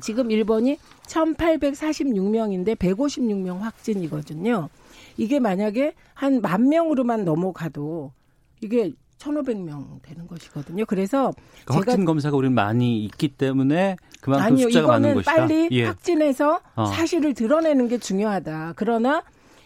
[0.00, 4.68] 지금 일본이 1,846명인데 156명 확진이거든요.
[5.16, 8.12] 이게 만약에 한 만 명으로만 넘어가도
[8.60, 10.84] 이게 1,500명 되는 것이거든요.
[10.86, 11.32] 그래서
[11.64, 15.32] 그러니까 확진 검사가 우리는 많이 있기 때문에 그만큼 아니요, 숫자가 많은 것이다.
[15.32, 15.84] 빨리 예.
[15.84, 16.86] 확진해서 어.
[16.86, 18.72] 사실을 드러내는 게 중요하다.
[18.76, 19.22] 그러나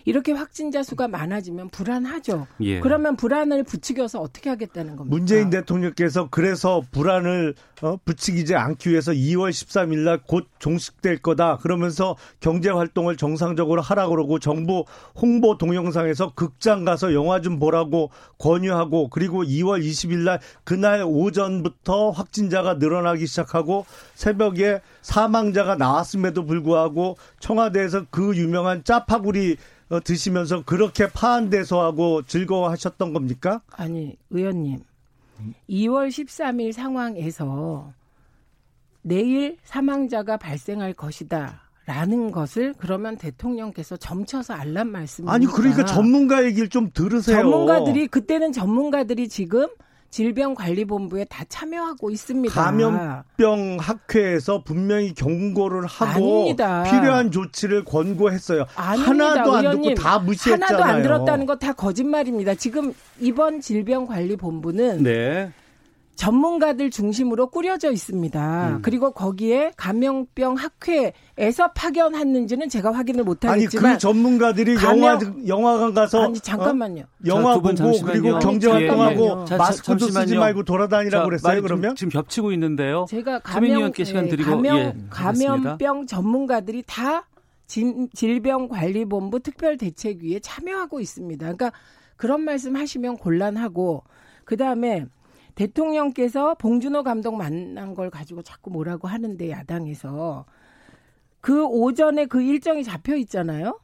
[0.07, 2.47] 이렇게 확진자 수가 많아지면 불안하죠.
[2.61, 2.81] 예.
[2.81, 5.15] 그러면 불안을 부추겨서 어떻게 하겠다는 겁니까?
[5.15, 11.59] 문재인 대통령께서 그래서 불안을 어, 부추기지 않기 위해서 2월 13일 날 곧 종식될 거다.
[11.59, 19.09] 그러면서 경제 활동을 정상적으로 하라 그러고 정부 홍보 동영상에서 극장 가서 영화 좀 보라고 권유하고
[19.09, 28.37] 그리고 2월 20일 날 그날 오전부터 확진자가 늘어나기 시작하고 새벽에 사망자가 나왔음에도 불구하고 청와대에서 그
[28.37, 29.57] 유명한 짜파구리
[29.89, 33.61] 어, 드시면서 그렇게 파한대소하고 즐거워하셨던 겁니까?
[33.71, 34.81] 아니, 의원님.
[35.69, 37.93] 2월 13일 상황에서
[39.03, 41.63] 내일 사망자가 발생할 것이다.
[41.87, 45.33] 라는 것을 그러면 대통령께서 점쳐서 알란 말씀입니까?
[45.33, 47.37] 아니 그러니까 전문가 얘기를 좀 들으세요.
[47.37, 49.69] 전문가들이 그때는 전문가들이 지금
[50.11, 52.55] 질병관리본부에 다 참여하고 있습니다.
[52.55, 56.13] 감염병 학회에서 분명히 경고를 하고
[56.45, 56.83] 아닙니다.
[56.85, 58.67] 필요한 조치를 권고했어요.
[58.77, 59.95] 아닙니다, 하나도 안 의원님.
[59.95, 60.79] 듣고 다 무시했잖아요.
[60.79, 62.55] 하나도 안 들었다는 거 다 거짓말입니다.
[62.55, 65.51] 지금 이번 질병관리본부는 네.
[66.17, 68.69] 전문가들 중심으로 꾸려져 있습니다.
[68.69, 68.83] 음.
[68.83, 76.23] 그리고 거기에 감염병 학회에서 파견했는지는 제가 확인을 아니 못하겠지만 그 전문가들이 감염- 영화 영화관 가서
[76.25, 77.03] 아니 잠깐만요.
[77.03, 77.07] 어?
[77.27, 78.13] 영화 자, 보고 잠시만요.
[78.23, 79.45] 그리고 경제 아니, 활동하고.
[79.45, 80.41] 자, 자, 마스크도 쓰지 잠시만요.
[80.41, 81.63] 말고 돌아다니라고 자, 그랬어요.
[81.63, 83.05] 그러면 지금 겹치고 있는데요.
[83.09, 84.95] 제가 감염 의원께 시간 네, 드리고 감염, 예.
[85.11, 87.27] 감염병 전문가들이 다
[87.67, 91.45] 진- 질병관리본부 특별대책위에 참여하고 있습니다.
[91.45, 91.73] 그러니까
[92.17, 94.03] 그런 말씀하시면 곤란하고
[94.45, 95.05] 그 다음에
[95.57, 100.47] 대통령께서 봉준호 감독 만난 걸 가지고 자꾸 뭐라고 하는데 야당에서
[101.41, 103.81] 그 오전에 그 일정이 잡혀 있잖아요.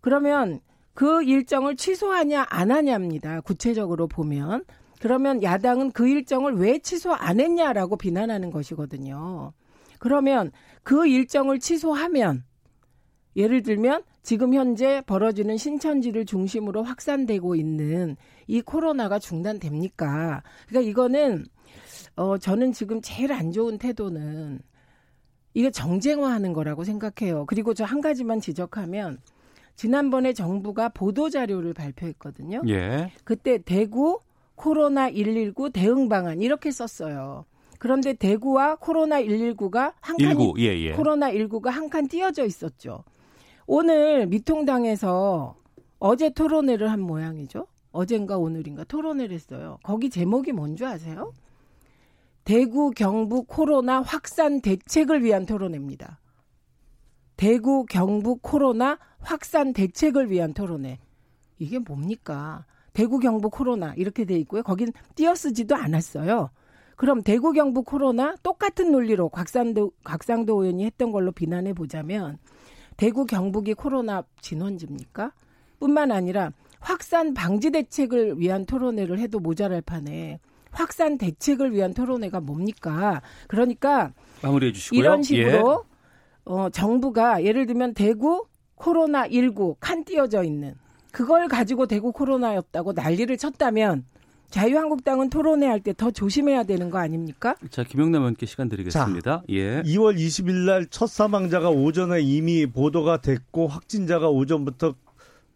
[0.00, 0.60] 그러면
[0.92, 3.40] 그 일정을 취소하냐 안 하냐입니다.
[3.40, 4.64] 구체적으로 보면
[5.00, 9.52] 그러면 야당은 그 일정을 왜 취소 안 했냐라고 비난하는 것이거든요.
[9.98, 12.44] 그러면 그 일정을 취소하면
[13.36, 20.42] 예를 들면 지금 현재 벌어지는 신천지를 중심으로 확산되고 있는 이 코로나가 중단됩니까?
[20.68, 21.44] 그러니까 이거는
[22.16, 24.60] 어 저는 지금 제일 안 좋은 태도는
[25.54, 27.46] 이거 정쟁화하는 거라고 생각해요.
[27.46, 29.18] 그리고 저 한 가지만 지적하면
[29.76, 32.62] 지난번에 정부가 보도 자료를 발표했거든요.
[32.68, 33.12] 예.
[33.24, 34.20] 그때 대구
[34.54, 37.44] 코로나 119 대응 방안 이렇게 썼어요.
[37.80, 40.92] 그런데 대구와 코로나 119가 한 칸이 19, 예, 예.
[40.92, 43.04] 코로나 19가 한 칸 띄어져 있었죠.
[43.66, 45.56] 오늘 미통당에서
[45.98, 47.66] 어제 토론회를 한 모양이죠.
[47.94, 49.78] 어젠가 오늘인가 토론회를 했어요.
[49.82, 51.32] 거기 제목이 뭔지 아세요?
[52.44, 56.18] 대구 경북 코로나 확산 대책을 위한 토론회입니다.
[57.36, 60.98] 대구 경북 코로나 확산 대책을 위한 토론회.
[61.58, 62.66] 이게 뭡니까?
[62.92, 64.62] 대구 경북 코로나 이렇게 돼 있고요.
[64.62, 66.50] 거긴 띄어쓰지도 않았어요.
[66.96, 72.38] 그럼 대구 경북 코로나 똑같은 논리로 곽상도 곽상도 의원이 했던 걸로 비난해 보자면
[72.96, 75.32] 대구 경북이 코로나 진원지입니까?
[75.80, 76.52] 뿐만 아니라
[76.88, 80.38] 확산 방지 대책을 위한 토론회를 해도 모자랄 판에
[80.70, 83.22] 확산 대책을 위한 토론회가 뭡니까?
[83.48, 85.00] 그러니까 마무리해 주시고요.
[85.00, 85.94] 이런 식으로 예.
[86.44, 88.44] 어, 정부가 예를 들면 대구
[88.74, 90.74] 코로나 19칸 띄어져 있는
[91.10, 94.04] 그걸 가지고 대구 코로나였다고 난리를 쳤다면
[94.50, 97.56] 자유한국당은 토론회 할 때 더 조심해야 되는 거 아닙니까?
[97.70, 99.38] 자, 김영남 의원께 시간 드리겠습니다.
[99.38, 99.80] 자, 예.
[99.82, 104.94] 2월 20일 날 첫 사망자가 오전에 이미 보도가 됐고 확진자가 오전부터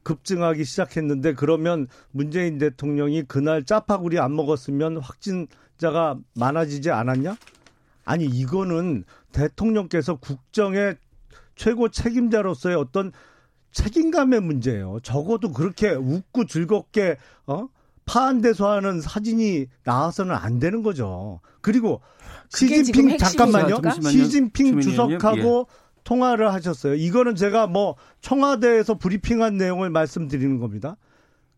[0.08, 7.36] 급증하기 시작했는데 그러면 문재인 대통령이 그날 짜파구리 안 먹었으면 확진자가 많아지지 않았냐?
[8.06, 10.96] 아니 이거는 대통령께서 국정의
[11.56, 13.12] 최고 책임자로서의 어떤
[13.72, 15.00] 책임감의 문제예요.
[15.02, 17.68] 적어도 그렇게 웃고 즐겁게 어?
[18.06, 21.40] 파한대소하는 사진이 나와서는 안 되는 거죠.
[21.60, 22.00] 그리고
[22.48, 23.82] 시진핑 잠깐만요.
[24.00, 24.80] 시진핑.
[24.80, 25.66] 주석하고
[26.08, 26.94] 통화를 하셨어요.
[26.94, 30.96] 이거는 제가 뭐 청와대에서 브리핑한 내용을 말씀드리는 겁니다.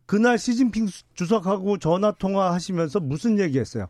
[0.07, 3.87] 그날 시진핑 주석하고 전화 통화하시면서 무슨 얘기했어요?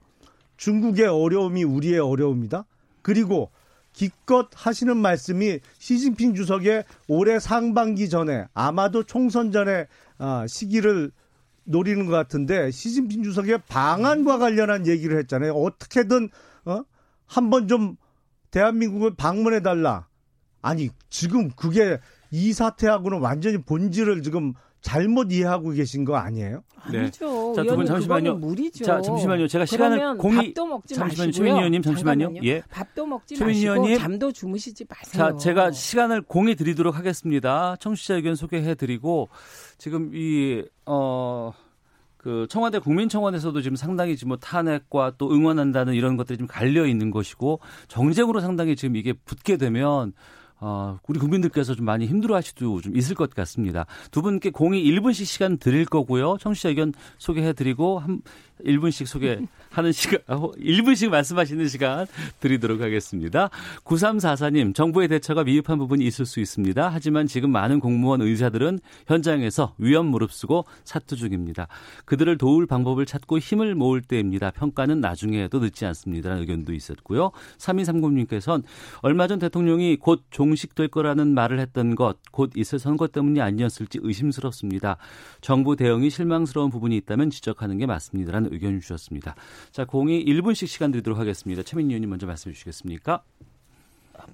[0.59, 2.67] 중국의 어려움이 우리의 어려움이다.
[3.01, 3.51] 그리고
[3.95, 9.87] 기껏 하시는 말씀이 시진핑 주석의 올해 상반기 전에 아마도 총선 전에
[10.19, 11.11] 아, 시기를
[11.65, 15.55] 노리는 것 같은데 시진핑 주석의 방안과 관련한 얘기를 했잖아요.
[15.55, 16.29] 어떻게든
[16.67, 16.83] 어?
[17.27, 17.97] 한번 좀
[18.51, 20.10] 대한민국을 방문해 달라.
[20.63, 21.99] 아니 지금 그게
[22.31, 26.63] 이 사태하고는 완전히 본질을 지금 잘못 이해하고 계신 거 아니에요?
[26.83, 27.53] 아니죠.
[27.55, 28.37] 자, 두 분 잠시만요.
[28.37, 28.83] 무리죠.
[28.85, 29.47] 자, 잠시만요.
[29.47, 31.27] 제가 시간을 공이 밥도 먹지 잠시만요.
[31.29, 31.33] 마시고요.
[31.33, 32.25] 최민 의원님 잠시만요.
[32.27, 32.49] 잠깐만요.
[32.51, 32.63] 예.
[32.71, 33.99] 밥도 먹지 최민 마시고 의원님.
[33.99, 35.33] 잠도 주무시지 마세요.
[35.33, 37.77] 자, 제가 시간을 공이 드리도록 하겠습니다.
[37.79, 39.29] 청취자 의견 소개해 드리고
[39.77, 41.53] 지금 이 어,
[42.17, 47.11] 그 청와대 국민청원에서도 지금 상당히 지금 뭐 탄핵과 또 응원한다는 이런 것들이 좀 갈려 있는
[47.11, 50.15] 것이고 정쟁으로 상당히 지금 이게 붙게 되면
[50.61, 53.87] 어, 우리 국민들께서 좀 많이 힘들어할 수도 좀 있을 것 같습니다.
[54.11, 56.37] 두 분께 공이 1분씩 시간 드릴 거고요.
[56.39, 58.23] 청취자 의견 소개해드리고 한
[58.65, 62.07] 1분씩 소개하는 시간, 1분씩 말씀하시는 시간
[62.41, 63.51] 드리도록 하겠습니다.
[63.85, 66.89] 9344님, 정부의 대처가 미흡한 부분이 있을 수 있습니다.
[66.89, 71.69] 하지만 지금 많은 공무원 의사들은 현장에서 위험 무릅쓰고 사투 중입니다.
[72.05, 74.51] 그들을 도울 방법을 찾고 힘을 모을 때입니다.
[74.51, 76.31] 평가는 나중에 해도 늦지 않습니다.
[76.31, 77.31] 라는 의견도 있었고요.
[77.59, 78.63] 3230님께서는
[79.03, 84.97] 얼마 전 대통령이 곧 종식될 거라는 말을 했던 것, 곧 있을 선거 때문이 아니었을지 의심스럽습니다.
[85.41, 88.33] 정부 대응이 실망스러운 부분이 있다면 지적하는 게 맞습니다.
[88.33, 89.35] 라는 의견 주셨습니다.
[89.71, 91.63] 자, 공이 1분씩 시간 드리도록 하겠습니다.
[91.63, 93.23] 최민희 의원님 먼저 말씀해 주시겠습니까?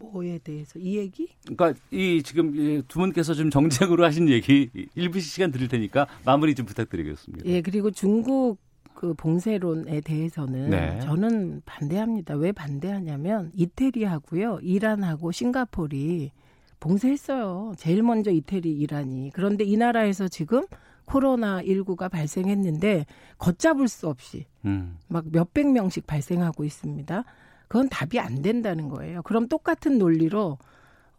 [0.00, 1.29] 뭐에 대해서 이 얘기?
[1.46, 6.66] 그러니까 이 지금 이두 분께서 좀 정책으로 하신 얘기 1분씩 시간 드릴 테니까 마무리 좀
[6.66, 7.44] 부탁드리겠습니다.
[7.46, 8.59] 예, 그리고 중국
[8.94, 10.98] 그 봉쇄론에 대해서는 네.
[11.00, 12.35] 저는 반대합니다.
[12.37, 16.33] 왜 반대하냐면 이태리하고요, 이란하고 싱가폴이
[16.81, 17.74] 봉쇄했어요.
[17.76, 19.31] 제일 먼저 이태리, 이란이.
[19.35, 20.64] 그런데 이 나라에서 지금
[21.07, 23.07] 코로나 19가 발생했는데
[23.38, 24.99] 걷잡을 수 없이 음.
[25.09, 27.25] 막 몇백 명씩 발생하고 있습니다.
[27.69, 29.23] 그건 답이 안 된다는 거예요.
[29.23, 30.59] 그럼 똑같은 논리로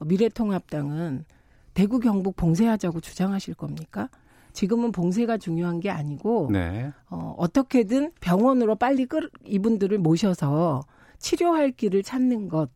[0.05, 1.25] 미래통합당은
[1.73, 4.09] 대구 경북 봉쇄하자고 주장하실 겁니까?
[4.53, 6.91] 지금은 봉쇄가 중요한 게 아니고 네.
[7.09, 10.83] 어, 어떻게든 병원으로 빨리 끌 이분들을 모셔서
[11.19, 12.69] 치료할 길을 찾는 것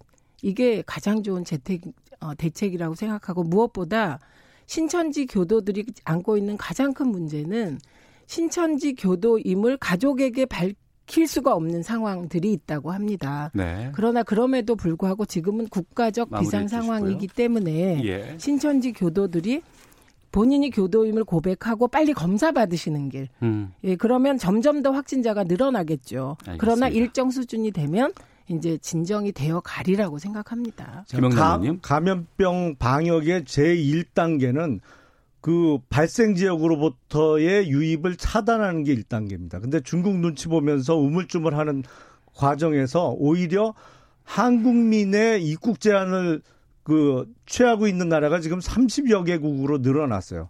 [0.43, 1.81] 이게 가장 좋은 재택
[2.19, 4.19] 어, 대책이라고 생각하고 무엇보다
[4.71, 7.77] 신천지 교도들이 안고 있는 가장 큰 문제는
[8.25, 13.51] 신천지 교도임을 가족에게 밝힐 수가 없는 상황들이 있다고 합니다.
[13.53, 13.91] 네.
[13.93, 18.35] 그러나 그럼에도 불구하고 지금은 국가적 비상 상황이기 때문에 예.
[18.37, 19.61] 신천지 교도들이
[20.31, 23.27] 본인이 교도임을 고백하고 빨리 검사 받으시는 길.
[23.43, 23.73] 음.
[23.83, 26.37] 예, 그러면 점점 더 확진자가 늘어나겠죠.
[26.47, 26.57] 알겠습니다.
[26.61, 28.13] 그러나 일정 수준이 되면
[28.51, 31.05] 이제 진정이 되어 가리라고 생각합니다.
[31.07, 31.77] 김영남 가.
[31.81, 34.79] 감염병 방역의 제1단계는
[35.41, 39.59] 그 발생 지역으로부터의 유입을 차단하는 게 1단계입니다.
[39.61, 41.83] 근데 중국 눈치 보면서 우물쭈물 하는
[42.35, 43.73] 과정에서 오히려
[44.23, 46.41] 한국민의 입국 제한을
[46.83, 50.49] 그 취하고 있는 나라가 지금 30여 개국으로 늘어났어요.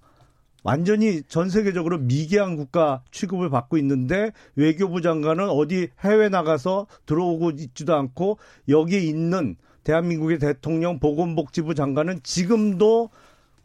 [0.63, 7.95] 완전히 전 세계적으로 미개한 국가 취급을 받고 있는데 외교부 장관은 어디 해외 나가서 들어오고 있지도
[7.95, 8.37] 않고
[8.69, 13.09] 여기 있는 대한민국의 대통령 보건복지부 장관은 지금도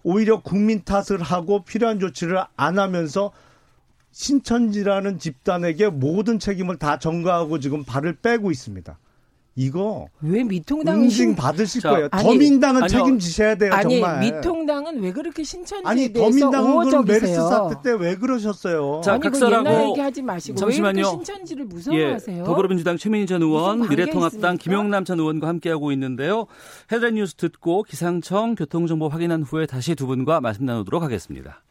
[0.02, 3.32] 오히려 국민 탓을 하고 필요한 조치를 안 하면서
[4.12, 8.98] 신천지라는 집단에게 모든 책임을 다 전가하고 지금 발을 빼고 있습니다.
[9.58, 12.08] 이거 왜 미통당은 응징 신- 받으실 자, 거예요.
[12.10, 12.98] 아니, 더민당은 아니요.
[12.98, 13.72] 책임지셔야 돼요.
[13.72, 14.20] 아니 정말.
[14.20, 17.48] 미통당은 왜 그렇게 신천지에 아니 대해서 더민당은 그럼 메르스 우호적이세요?
[17.48, 19.00] 사태 때 왜 그러셨어요?
[19.02, 20.98] 자, 아니 그 각설하고- 옛날 얘기하지 마시고 잠시만요.
[20.98, 22.44] 왜 신천지를 예, 무서워하세요?
[22.44, 24.62] 더불어민주당 최민희 전 의원, 미래통합당 있습니까?
[24.62, 26.46] 김용남 전 의원과 함께하고 있는데요.
[26.92, 31.62] 헤드라인 뉴스 듣고 기상청 교통정보 확인한 후에 다시 두 분과 말씀 나누도록 하겠습니다.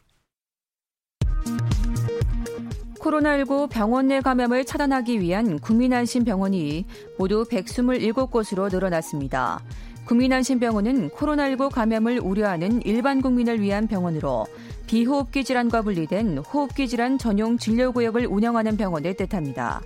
[3.06, 6.86] 코로나19 병원 내 감염을 차단하기 위한 국민안심병원이
[7.18, 9.62] 모두 127곳으로 늘어났습니다.
[10.06, 14.46] 국민안심병원은 코로나19 감염을 우려하는 일반 국민을 위한 병원으로
[14.86, 19.80] 비호흡기 질환과 분리된 호흡기 질환 전용 진료구역을 운영하는 병원을 뜻합니다.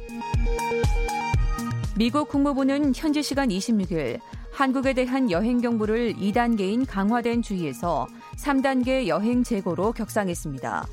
[1.97, 4.19] 미국 국무부는 현지 시간 26일
[4.53, 8.07] 한국에 대한 여행 경보를 2단계인 강화된 주의에서
[8.37, 10.87] 3단계 여행 재고로 격상했습니다.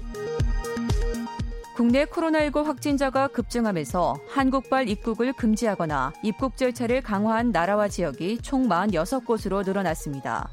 [1.77, 10.49] 국내 코로나19 확진자가 급증하면서 한국발 입국을 금지하거나 입국 절차를 강화한 나라와 지역이 총 46곳으로 늘어났습니다.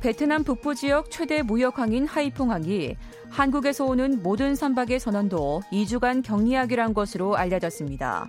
[0.00, 2.96] 베트남 북부 지역 최대 무역항인 하이퐁항이
[3.28, 8.28] 한국에서 오는 모든 선박의 선원도 2주간 격리하기로 한 것으로 알려졌습니다.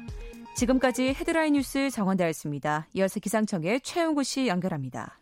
[0.55, 2.87] 지금까지 헤드라인 뉴스 정원다였습니다.
[2.95, 5.19] 이어서 기상청의 최영구 씨 연결합니다.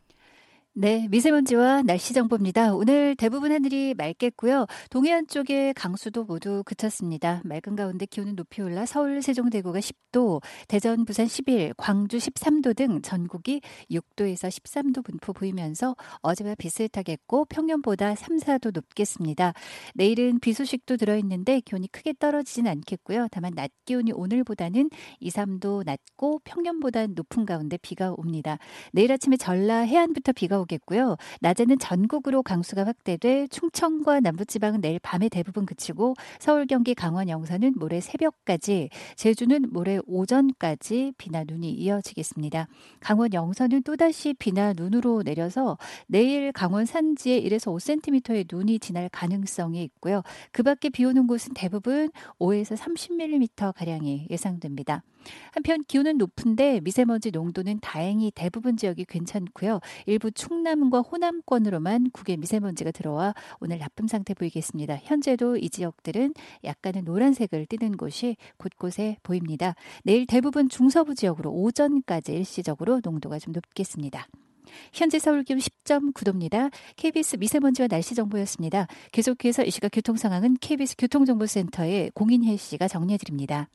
[0.78, 2.76] 네, 미세먼지와 날씨 정보입니다.
[2.76, 4.66] 오늘 대부분 하늘이 맑겠고요.
[4.90, 7.42] 동해안 쪽에 강수도 모두 그쳤습니다.
[7.46, 13.62] 맑은 가운데 기온은 높이 올라 서울, 세종대구가 10도, 대전, 부산 11, 광주 13도 등 전국이
[13.90, 19.54] 6도에서 13도 분포 보이면서 어제와 비슷하겠고 평년보다 3, 4도 높겠습니다.
[19.94, 23.30] 내일은 비 소식도 들어있는데 기온이 크게 떨어지진 않겠고요.
[23.32, 24.90] 다만 낮 기온이 오늘보다는
[25.22, 28.58] 2, 3도 낮고 평년보다 높은 가운데 비가 옵니다.
[28.92, 31.17] 내일 아침에 전라 해안부터 비가 오겠고요.
[31.41, 38.01] 낮에는 전국으로 강수가 확대돼 충청과 남부지방은 내일 밤에 대부분 그치고 서울, 경기, 강원, 영서는 모레
[38.01, 42.67] 새벽까지, 제주는 모레 오전까지 비나 눈이 이어지겠습니다.
[42.99, 50.21] 강원, 영서는 또다시 비나 눈으로 내려서 내일 강원 산지에 1에서 5cm의 눈이 지날 가능성이 있고요.
[50.51, 55.04] 그 밖에 비 오는 곳은 대부분 5에서 30mm 가량이 예상됩니다.
[55.52, 59.80] 한편 기온은 높은데 미세먼지 농도는 다행히 대부분 지역이 괜찮고요.
[60.06, 64.98] 일부 충남과 호남권으로만 국외 미세먼지가 들어와 오늘 나쁨 상태 보이겠습니다.
[65.04, 66.34] 현재도 이 지역들은
[66.64, 69.76] 약간의 노란색을 띠는 곳이 곳곳에 보입니다.
[70.04, 74.28] 내일 대부분 중서부 지역으로 오전까지 일시적으로 농도가 좀 높겠습니다.
[74.94, 76.72] 현재 서울 기온 10.9도입니다.
[76.96, 78.88] KBS 미세먼지와 날씨 정보였습니다.
[79.12, 83.70] 계속해서 이 시각 교통 상황은 KBS 교통정보센터의 공인혜 씨가 정리해 드립니다.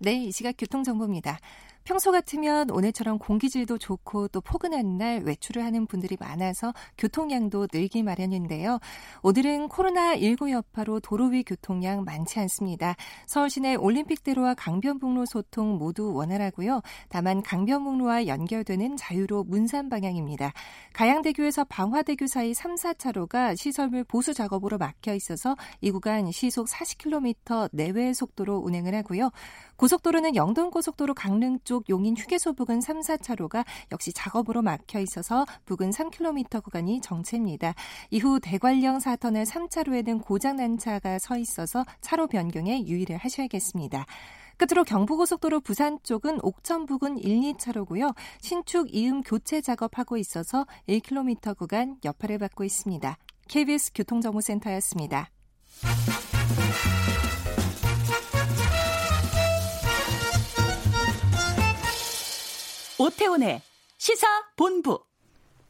[0.00, 1.38] 네, 이 시각 교통정보입니다.
[1.86, 8.80] 평소 같으면 오늘처럼 공기질도 좋고 또 포근한 날 외출을 하는 분들이 많아서 교통량도 늘기 마련인데요.
[9.22, 12.96] 오늘은 코로나19 여파로 도로 위 교통량 많지 않습니다.
[13.28, 16.80] 서울 시내 올림픽대로와 강변북로 소통 모두 원활하고요.
[17.08, 20.52] 다만 강변북로와 연결되는 자유로 문산 방향입니다.
[20.92, 28.12] 가양대교에서 방화대교 사이 3, 4차로가 시설물 보수 작업으로 막혀 있어서 이 구간 시속 40km 내외
[28.12, 29.30] 속도로 운행을 하고요.
[29.76, 36.62] 고속도로는 영동고속도로 강릉 쪽 용인 휴게소 부근 3, 4차로가 역시 작업으로 막혀 있어서 부근 3km
[36.62, 37.74] 구간이 정체입니다.
[38.10, 44.06] 이후 대관령 4터널 3차로에는 고장난 차가 서 있어서 차로 변경에 유의를 하셔야겠습니다.
[44.56, 48.14] 끝으로 경부고속도로 부산 쪽은 옥천 부근 1, 2차로고요.
[48.40, 53.18] 신축 이음 교체 작업하고 있어서 1km 구간 여파를 받고 있습니다.
[53.48, 55.30] KBS 교통정보센터였습니다.
[62.98, 63.60] 오태훈의
[63.98, 64.98] 시사 본부.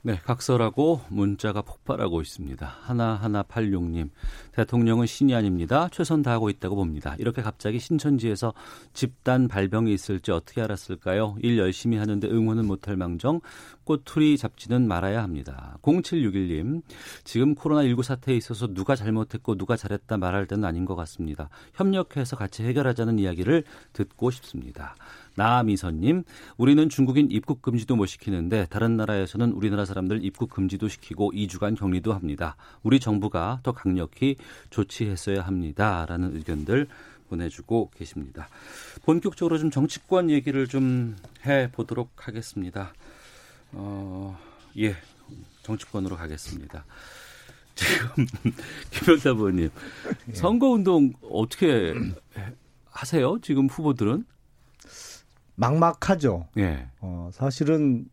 [0.02, 2.64] 네, 각설하고 문자가 폭발하고 있습니다.
[2.64, 4.10] 하나하나 86님,
[4.52, 5.88] 대통령은 신이 아닙니다.
[5.90, 7.16] 최선 다하고 있다고 봅니다.
[7.18, 8.54] 이렇게 갑자기 신천지에서
[8.92, 11.36] 집단 발병이 있을지 어떻게 알았을까요?
[11.40, 13.40] 일 열심히 하는데 응원은 못할 망정,
[13.87, 15.79] 꼬투리 잡지는 말아야 합니다.
[15.83, 16.83] 0761님,
[17.25, 21.49] 지금 코로나19 사태에 있어서 누가 잘못했고 누가 잘했다 말할 때는 아닌 것 같습니다.
[21.75, 24.96] 협력해서 같이 해결하자는 이야기를 듣고 싶습니다.
[25.37, 26.25] 나미선님,
[26.57, 32.12] 우리는 중국인 입국 금지도 못 시키는데 다른 나라에서는 우리나라 사람들 입국 금지도 시키고 2주간 격리도
[32.12, 32.57] 합니다.
[32.83, 34.37] 우리 정부가 더 강력히
[34.70, 36.07] 조치했어야 합니다.
[36.09, 36.88] 라는 의견들
[37.29, 38.49] 보내주고 계십니다.
[39.05, 42.92] 본격적으로 좀 정치권 얘기를 좀 해보도록 하겠습니다.
[43.72, 44.38] 어,
[44.79, 44.94] 예,
[45.62, 46.85] 정치권으로 가겠습니다.
[47.76, 48.26] 지금
[48.90, 49.68] 김현사 부님
[50.33, 51.92] 선거운동 어떻게
[52.90, 53.38] 하세요?
[53.42, 54.24] 지금 후보들은?
[55.57, 56.48] 막막하죠.
[56.57, 56.88] 예.
[57.00, 58.09] 어, 사실은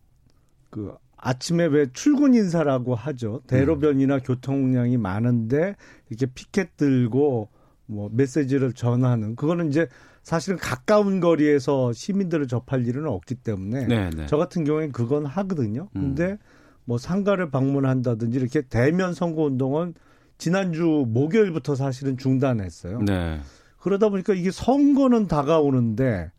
[0.70, 3.42] 그 아침에 왜 출근 인사라고 하죠.
[3.48, 4.20] 대로변이나 음.
[4.22, 5.76] 교통량이 많은데
[6.10, 7.50] 이렇게 피켓 들고
[7.86, 9.88] 뭐 메시지를 전하는 그거는 이제
[10.24, 14.10] 사실은 가까운 거리에서 시민들을 접할 일은 없기 때문에 네네.
[14.10, 14.26] 네.
[14.26, 15.90] 저 같은 경우에는 그건 하거든요.
[15.96, 16.16] 음.
[16.16, 16.38] 근데
[16.86, 19.94] 뭐 상가를 방문한다든지 이렇게 대면 선거 운동은
[20.38, 23.02] 지난주 목요일부터 사실은 중단했어요.
[23.02, 23.40] 네.
[23.78, 26.32] 그러다 보니까 이게 선거는 다가오는데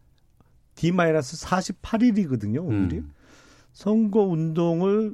[0.77, 2.99] D-48일이거든요, 오늘이.
[2.99, 3.13] 음.
[3.73, 5.13] 선거 운동을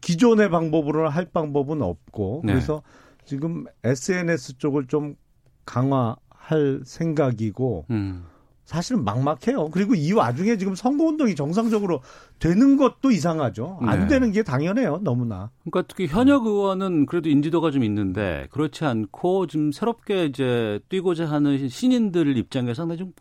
[0.00, 2.52] 기존의 방법으로는 할 방법은 없고 네.
[2.52, 2.82] 그래서
[3.24, 5.16] 지금 SNS 쪽을 좀
[5.64, 8.24] 강화 할 생각이고 음.
[8.64, 9.68] 사실은 막막해요.
[9.70, 12.00] 그리고 이 와중에 지금 선거 운동이 정상적으로
[12.38, 13.78] 되는 것도 이상하죠.
[13.82, 14.06] 안 네.
[14.06, 15.00] 되는 게 당연해요.
[15.02, 15.50] 너무나.
[15.64, 21.68] 그러니까 특히 현역 의원은 그래도 인지도가 좀 있는데 그렇지 않고 좀 새롭게 이제 뛰고자 하는
[21.68, 23.12] 신인들 입장에서 상당히 좀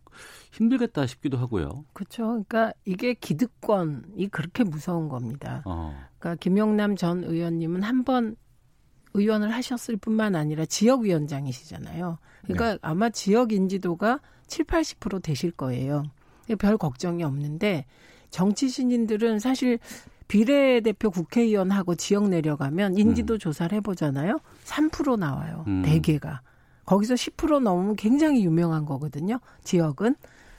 [0.54, 1.84] 힘들겠다 싶기도 하고요.
[1.94, 2.24] 그렇죠.
[2.24, 5.62] 그러니까 이게 기득권이 그렇게 무서운 겁니다.
[5.66, 5.94] 어.
[6.20, 8.36] 그러니까 김용남 전 의원님은 한 번
[9.14, 12.18] 의원을 하셨을 뿐만 아니라 지역위원장이시잖아요.
[12.46, 16.04] 그러니까 아마 지역 인지도가 7, 80% 되실 거예요.
[16.60, 17.86] 별 걱정이 없는데
[18.30, 19.80] 정치 신인들은 사실
[20.28, 24.40] 비례대표 국회의원하고 지역 내려가면 인지도 조사를 해보잖아요.
[24.66, 25.64] 3% 나와요.
[25.68, 25.84] 음.
[25.86, 26.42] 대개가.
[26.86, 29.40] 거기서 10% 넘으면 굉장히 유명한 거거든요.
[29.64, 30.16] 지역은.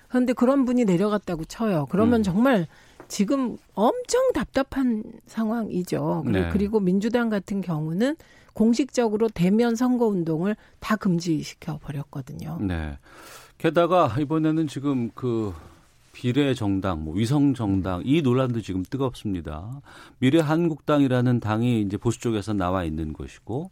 [0.09, 1.87] 그런데 그런 분이 내려갔다고 쳐요.
[1.91, 2.23] 그러면 음.
[2.23, 2.67] 정말
[3.09, 6.23] 지금 엄청 답답한 상황이죠.
[6.25, 6.49] 그리- 네.
[6.51, 8.17] 그리고 민주당 같은 경우는
[8.55, 12.59] 공식적으로 대면 선거 운동을 다 금지시켜 버렸거든요.
[12.61, 12.99] 네.
[13.59, 15.53] 게다가 이번에는 지금 그
[16.13, 19.81] 비례 정당, 뭐 위성 정당 이 논란도 지금 뜨겁습니다.
[20.21, 23.71] 미래 한국당이라는 당이 이제 보수 쪽에서 나와 있는 것이고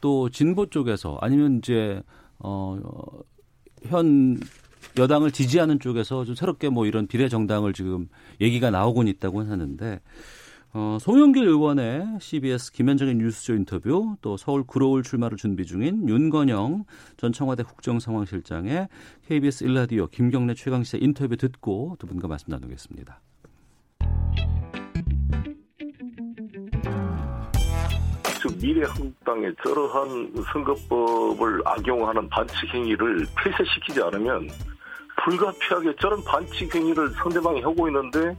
[0.00, 2.02] 또 진보 쪽에서 아니면 이제
[2.38, 4.40] 어현
[4.98, 8.08] 여당을 지지하는 쪽에서 좀 새롭게 뭐 이런 비례 정당을 지금
[8.40, 10.00] 얘기가 나오곤 있다고 하는데
[10.74, 16.84] 어, 송영길 의원의 CBS 김현정의 뉴스쇼 인터뷰, 또 서울 구로울 출마를 준비 중인 윤건영
[17.18, 18.88] 전 청와대 국정상황실장의
[19.26, 23.20] KBS 일라디오 김경래 최강시사 인터뷰 듣고 두 분과 말씀 나누겠습니다.
[28.40, 34.48] 즉 미래 한국당의 저러한 선거법을 악용하는 반칙 행위를 폐쇄시키지 않으면
[35.22, 38.34] 불가피하게 저런 반칙 행위를 상대방이 하고 있는데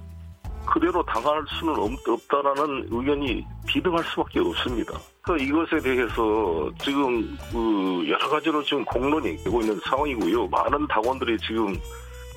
[0.65, 4.99] 그대로 당할 수는 없- 없다라는 의견이 비등할 수밖에 없습니다.
[5.21, 10.47] 그래서 이것에 대해서 지금 그 여러 가지로 지금 공론이 되고 있는 상황이고요.
[10.47, 11.75] 많은 당원들이 지금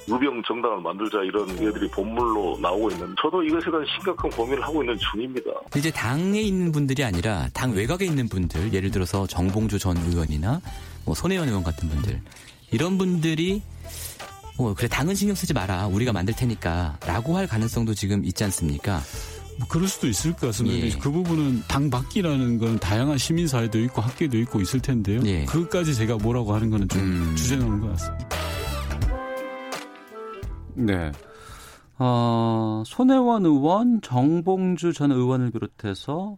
[0.09, 4.97] 의병 정당을 만들자 이런 얘들이 본물로 나오고 있는 저도 이것에 대한 심각한 고민을 하고 있는
[4.99, 5.51] 중입니다.
[5.77, 10.61] 이제 당에 있는 분들이 아니라 당 외곽에 있는 분들, 예를 들어서 정봉주 전 의원이나
[11.05, 12.21] 뭐 손혜원 의원 같은 분들
[12.71, 13.63] 이런 분들이
[14.59, 19.01] 뭐 그래 당은 신경 쓰지 마라 우리가 만들 테니까라고 할 가능성도 지금 있지 않습니까?
[19.59, 20.87] 뭐 그럴 수도 있을 것 같습니다.
[20.87, 20.91] 예.
[20.99, 25.21] 그 부분은 당 밖이라는 건 다양한 시민사회도 있고 학계도 있고 있을 텐데요.
[25.25, 25.45] 예.
[25.47, 27.37] 그것까지 제가 뭐라고 하는 거는 좀 음.
[27.37, 28.29] 주제 넘은 것 같습니다.
[30.75, 31.13] 네.
[31.99, 36.37] 어, 손혜원 의원, 정봉주 전 의원을 비롯해서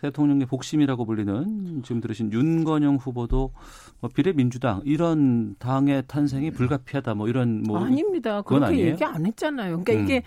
[0.00, 3.52] 대통령의 복심이라고 불리는 지금 들으신 윤건영 후보도
[4.00, 8.42] 뭐 비례민주당 이런 당의 탄생이 불가피하다 뭐 이런 뭐 아닙니다.
[8.42, 8.86] 그렇게 아니에요?
[8.92, 9.82] 얘기 안 했잖아요.
[9.82, 10.04] 그러니까 음.
[10.04, 10.22] 이게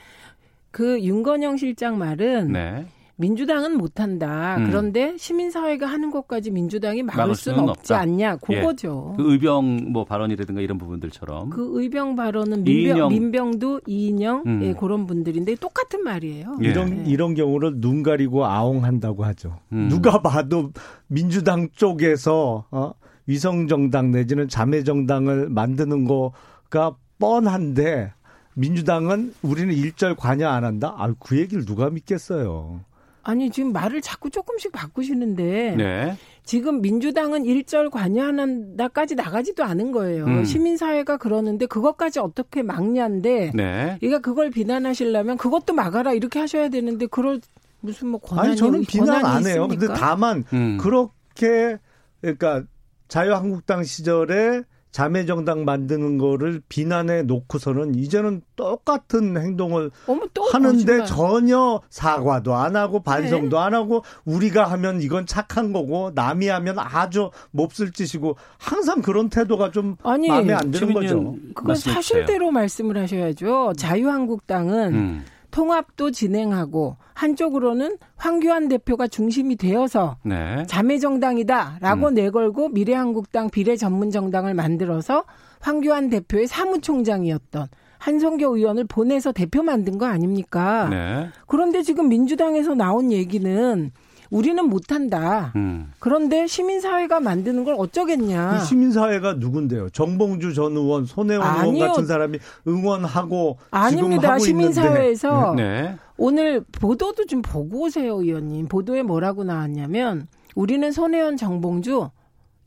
[0.72, 2.86] 그 윤건영 실장 말은 네.
[3.18, 4.58] 민주당은 못한다.
[4.58, 4.66] 음.
[4.68, 8.02] 그런데 시민사회가 하는 것까지 민주당이 막을, 막을 수는 수는 없지 없다.
[8.02, 8.38] 않냐.
[8.50, 8.56] 예.
[8.56, 9.14] 그거죠.
[9.18, 13.10] 그 의병 뭐 발언이라든가 이런 부분들처럼 그 의병 발언은 민병, 이인영.
[13.10, 14.64] 민병도 이인영 음.
[14.64, 16.58] 예, 그런 분들인데 똑같은 말이에요.
[16.62, 17.04] 이런 네.
[17.08, 19.60] 이런 경우를 눈 가리고 아웅한다고 하죠.
[19.72, 19.88] 음.
[19.90, 20.72] 누가 봐도
[21.08, 22.94] 민주당 쪽에서 어,
[23.28, 28.14] 위성 정당 내지는 자매 정당을 만드는 거가 뻔한데
[28.56, 30.94] 민주당은 우리는 일절 관여 안 한다.
[30.98, 32.82] 아, 그 얘기를 누가 믿겠어요.
[33.24, 36.18] 아니 지금 말을 자꾸 조금씩 바꾸시는데 네.
[36.44, 40.26] 지금 민주당은 일절 관여한다까지 나가지도 않은 거예요.
[40.26, 40.44] 음.
[40.44, 44.00] 시민사회가 그러는데 그것까지 어떻게 막냐인데 네.
[44.02, 47.40] 얘가 그걸 비난하시려면 그것도 막아라 이렇게 하셔야 되는데 그럴
[47.80, 49.68] 무슨 뭐 권한이 아니 저는 비난 안 해요.
[49.70, 49.88] 있습니까?
[49.88, 50.78] 근데 다만 음.
[50.80, 51.78] 그렇게
[52.22, 52.64] 그러니까
[53.08, 61.06] 자유한국당 시절에 자매 정당 만드는 거를 비난해 놓고서는 이제는 똑같은 행동을 어머, 또 하는데 거짓말.
[61.06, 63.64] 전혀 사과도 안 하고 반성도 네.
[63.64, 69.72] 안 하고 우리가 하면 이건 착한 거고 남이 하면 아주 몹쓸 짓이고 항상 그런 태도가
[69.72, 71.36] 좀 아니, 마음에 안 드는 거죠.
[71.56, 73.74] 그건 사실대로 말씀을 하셔야죠.
[73.78, 75.26] 자유한국당은 음.
[75.52, 80.66] 통합도 진행하고 한쪽으로는 황교안 대표가 중심이 되어서 네.
[80.68, 82.14] 자매정당이다라고 음.
[82.14, 85.26] 내걸고 미래한국당 비례전문정당을 만들어서
[85.60, 87.68] 황교안 대표의 사무총장이었던
[88.00, 90.88] 한성교 의원을 보내서 대표 만든 거 아닙니까?
[90.90, 91.30] 네.
[91.46, 93.92] 그런데 지금 민주당에서 나온 얘기는
[94.32, 95.52] 우리는 못한다.
[95.58, 95.92] 음.
[96.00, 98.58] 그런데 시민사회가 만드는 걸 어쩌겠냐.
[98.58, 99.90] 그 시민사회가 누군데요?
[99.90, 101.88] 정봉주 전 의원, 손혜원 의원 아니요.
[101.88, 104.40] 같은 사람이 응원하고 아닙니다.
[104.40, 105.64] 시민사회에서 있는데.
[105.64, 105.98] 네.
[106.18, 108.68] 오늘 보도도 좀 보고 오세요, 의원님.
[108.68, 112.10] 보도에 뭐라고 나왔냐면 우리는 손혜원, 정봉주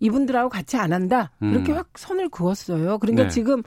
[0.01, 1.31] 이분들하고 같이 안 한다.
[1.43, 1.51] 음.
[1.51, 2.99] 이렇게 확 선을 그었어요.
[2.99, 3.29] 그러니까 네.
[3.31, 3.63] 지금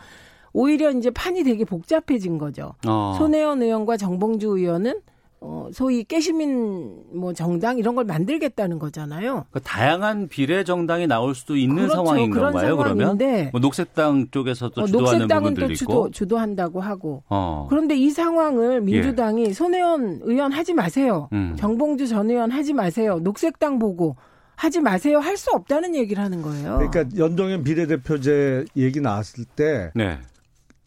[0.54, 2.74] 오히려 이제 판이 되게 복잡해진 거죠.
[2.88, 3.16] 어.
[3.18, 5.02] 손혜원 의원과 정봉주 의원은
[5.40, 9.46] 어, 소위 깨시민 뭐 정당 이런 걸 만들겠다는 거잖아요.
[9.52, 11.94] 그러니까 다양한 비례 정당이 나올 수도 있는 그렇죠.
[11.96, 12.76] 상황인 그런 건가요?
[12.76, 13.50] 그러면 상황인데.
[13.52, 16.10] 뭐 녹색당 쪽에서도 어, 주도하는 녹색당은 또 주도.
[16.12, 17.24] 주도한다고 하고.
[17.30, 17.68] 어.
[17.70, 21.30] 그런데 이 상황을 민주당이 손혜원 의원 하지 마세요.
[21.34, 21.56] 음.
[21.58, 23.20] 정봉주 전 의원 하지 마세요.
[23.22, 24.16] 녹색당 보고
[24.56, 25.20] 하지 마세요.
[25.20, 26.80] 할 수 없다는 얘기를 하는 거예요.
[26.80, 30.18] 그러니까 연동형 비례대표제 얘기 나왔을 때 네.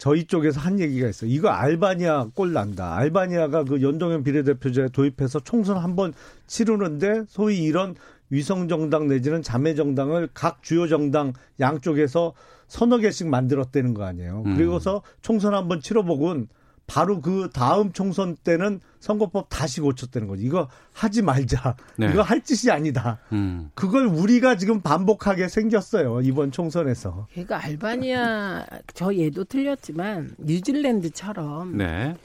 [0.01, 1.29] 저희 쪽에서 한 얘기가 있어요.
[1.29, 2.95] 이거 알바니아 꼴 난다.
[2.97, 6.11] 알바니아가 그 연동형 비례대표제 도입해서 총선 한 번
[6.47, 7.93] 치르는데 소위 이런
[8.31, 12.33] 위성 정당 내지는 자매 정당을 각 주요 정당 양쪽에서
[12.67, 14.41] 서너 개씩 만들었다는 거 아니에요.
[14.47, 14.55] 음.
[14.57, 16.47] 그리고서 총선 한 번 치러보곤
[16.87, 20.43] 바로 그 다음 총선 때는 선거법 다시 고쳤다는 거지.
[20.43, 21.75] 이거 하지 말자.
[21.97, 22.09] 네.
[22.11, 23.19] 이거 할 짓이 아니다.
[23.31, 23.71] 음.
[23.73, 26.21] 그걸 우리가 지금 반복하게 생겼어요.
[26.21, 27.27] 이번 총선에서.
[27.31, 32.15] 그러니까 알바니아 저 얘도 틀렸지만 뉴질랜드처럼 네.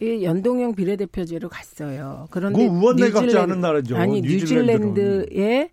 [0.00, 2.28] 이 연동형 비례대표제로 갔어요.
[2.30, 3.96] 그런데 의원내 각자 하는 나라죠.
[3.96, 4.20] 아니.
[4.20, 5.70] 뉴질랜드의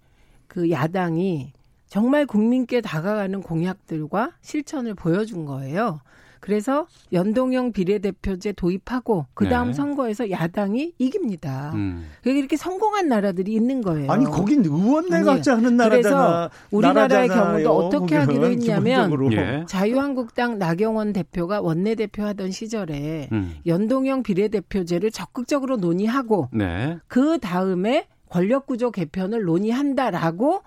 [0.47, 1.53] 그 야당이
[1.87, 5.99] 정말 국민께 다가가는 공약들과 실천을 보여준 거예요.
[6.45, 9.73] 그래서 연동형 비례대표제 도입하고 그 다음 네.
[9.73, 11.71] 선거에서 야당이 이깁니다.
[11.73, 12.05] 음.
[12.21, 14.11] 그게 이렇게 성공한 나라들이 있는 거예요.
[14.11, 15.89] 아니 거긴 의원내 각자 하는 나라잖아.
[15.89, 17.63] 그래서 우리나라의 나라잖아요.
[17.63, 19.31] 경우도 어떻게 하기로 했냐면.
[19.31, 19.65] 예.
[19.67, 23.55] 자유한국당 나경원 대표가 원내대표 하던 시절에 음.
[23.65, 26.99] 연동형 비례대표제를 적극적으로 논의하고 네.
[27.07, 30.61] 그 다음에 권력구조 개편을 논의한다라고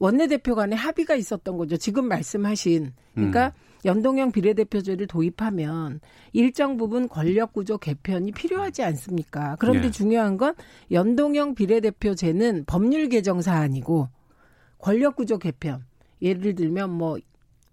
[0.00, 1.76] 원내대표 간에 합의가 있었던 거죠.
[1.76, 2.92] 지금 말씀하신.
[3.14, 3.52] 그러니까
[3.84, 6.00] 연동형 비례대표제를 도입하면
[6.32, 9.56] 일정 부분 권력 구조 개편이 필요하지 않습니까?
[9.58, 9.90] 그런데 예.
[9.90, 10.54] 중요한 건
[10.90, 14.08] 연동형 비례대표제는 법률 개정 사안이고
[14.78, 15.84] 권력 구조 개편.
[16.22, 17.18] 예를 들면 뭐,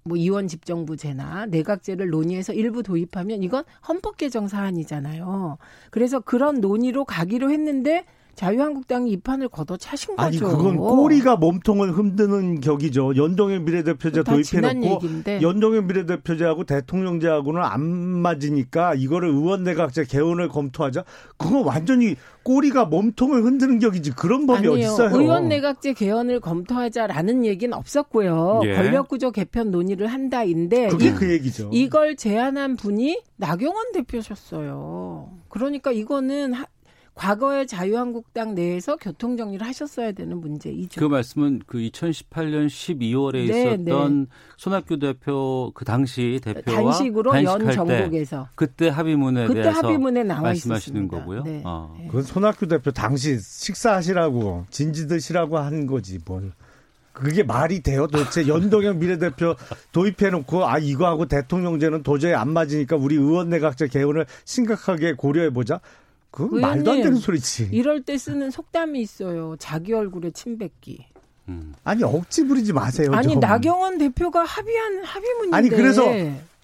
[0.04, 5.58] 뭐 이원 집정부제나 내각제를 논의해서 일부 도입하면 이건 헌법 개정 사안이잖아요.
[5.90, 8.06] 그래서 그런 논의로 가기로 했는데
[8.36, 10.26] 자유한국당이 이 판을 걷어차신 거죠.
[10.26, 13.16] 아니 그건 꼬리가 몸통을 흔드는 격이죠.
[13.16, 15.42] 연동형 비례대표제 지난 도입해놓고.
[15.42, 21.04] 연동형 비례대표제하고 대통령제하고는 안 맞으니까 이거를 의원내각제 개헌을 검토하자.
[21.38, 24.12] 그건 완전히 꼬리가 몸통을 흔드는 격이지.
[24.12, 24.72] 그런 법이 아니요.
[24.88, 25.10] 어딨어요.
[25.20, 28.62] 의원 내각제 개헌을 검토하자라는 얘기는 없었고요.
[28.64, 28.74] 예.
[28.76, 31.70] 권력구조 개편 논의를 한다인데 그게 이- 그 얘기죠.
[31.72, 35.30] 이걸 제안한 분이 나경원 대표셨어요.
[35.50, 36.66] 그러니까 이거는 하-
[37.14, 41.00] 과거에 자유한국당 내에서 교통 정리를 하셨어야 되는 문제이죠.
[41.00, 47.74] 그 말씀은 그 2018년 12월에 네, 있었던 손학규 대표 그 당시 대표와 단식으로 연 단식할
[47.76, 48.48] 정국에서.
[48.56, 51.18] 그때 합의문에 그때 대해서 합의문에 나와 말씀하시는 있었습니다.
[51.18, 51.44] 거고요.
[51.44, 51.62] 네.
[51.66, 51.96] 어.
[52.08, 56.54] 그건 손학규 대표 당시 식사하시라고 진지 드시라고 한 거지 뭘.
[57.14, 59.56] 그게 말이 돼요 도대체 연동형 비례대표
[59.92, 65.82] 도입해놓고 아 이거하고 대통령제는 도저히 안 맞으니까 우리 의원 내각제 개헌을 심각하게 고려해보자.
[66.32, 67.70] 그건 말도 안 되는 소리지.
[67.72, 69.56] 이럴 때 쓰는 속담이 있어요.
[69.60, 71.06] 자기 얼굴에 침 뱉기.
[71.84, 73.12] 아니 억지 부리지 마세요.
[73.12, 73.42] 아니 좀.
[73.42, 75.58] 나경원 대표가 합의한 합의문인데.
[75.58, 76.06] 아니 그래서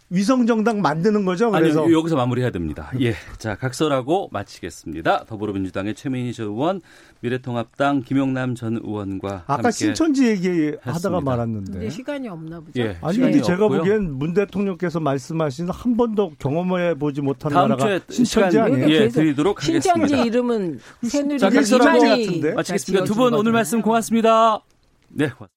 [0.09, 1.51] 위성 정당 만드는 거죠.
[1.51, 2.91] 그래서 아니, 여기서 마무리해야 됩니다.
[3.01, 3.13] 예.
[3.37, 5.25] 자, 각설하고 마치겠습니다.
[5.25, 6.81] 더불어민주당의 최민희 전 의원,
[7.19, 11.19] 미래통합당 김용남 전 의원과 아까 함께 신천지 얘기하다가.
[11.19, 11.71] 말았는데.
[11.73, 12.71] 근데 시간이 없나 보죠.
[12.81, 13.79] 예, 아니 근데 제가 없고요.
[13.79, 18.89] 보기엔 문 대통령께서 말씀하신 한 번도 경험해 보지 못한 다음 나라가 주에 신천지 아니에요?
[18.89, 20.25] 예, 드리도록 신천지 하겠습니다.
[20.25, 23.03] 이름은 새누리 자, 각설하고 이만희 마치겠습니다.
[23.05, 24.61] 두 분 오늘 말씀 고맙습니다.
[25.09, 25.56] 네, 고맙습니다.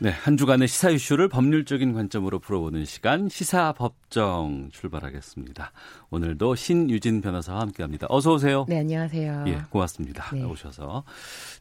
[0.00, 5.72] 네, 한 주간의 시사 이슈를 법률적인 관점으로 풀어보는 시간 시사법정 출발하겠습니다.
[6.10, 8.06] 오늘도 신유진 변호사와 함께합니다.
[8.08, 8.64] 어서 오세요.
[8.68, 9.44] 네, 안녕하세요.
[9.48, 10.32] 예, 고맙습니다.
[10.32, 10.44] 네.
[10.44, 11.02] 오셔서.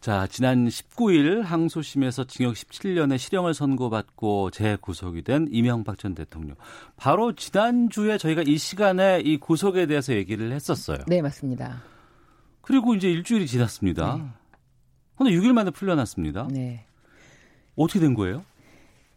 [0.02, 6.56] 자, 지난 19일 항소심에서 징역 17년의 실형을 선고받고 재구속이 된 이명박 전 대통령.
[6.96, 11.00] 바로 지난 주에 저희가 이 시간에 이 구속에 대해서 얘기를 했었어요.
[11.08, 11.82] 네, 맞습니다.
[12.62, 14.36] 그리고 이제 일주일이 지났습니다.
[15.16, 16.50] 근데 6일 만에 풀려났습니다.
[16.52, 16.84] 네.
[17.78, 18.44] 어떻게 된 거예요?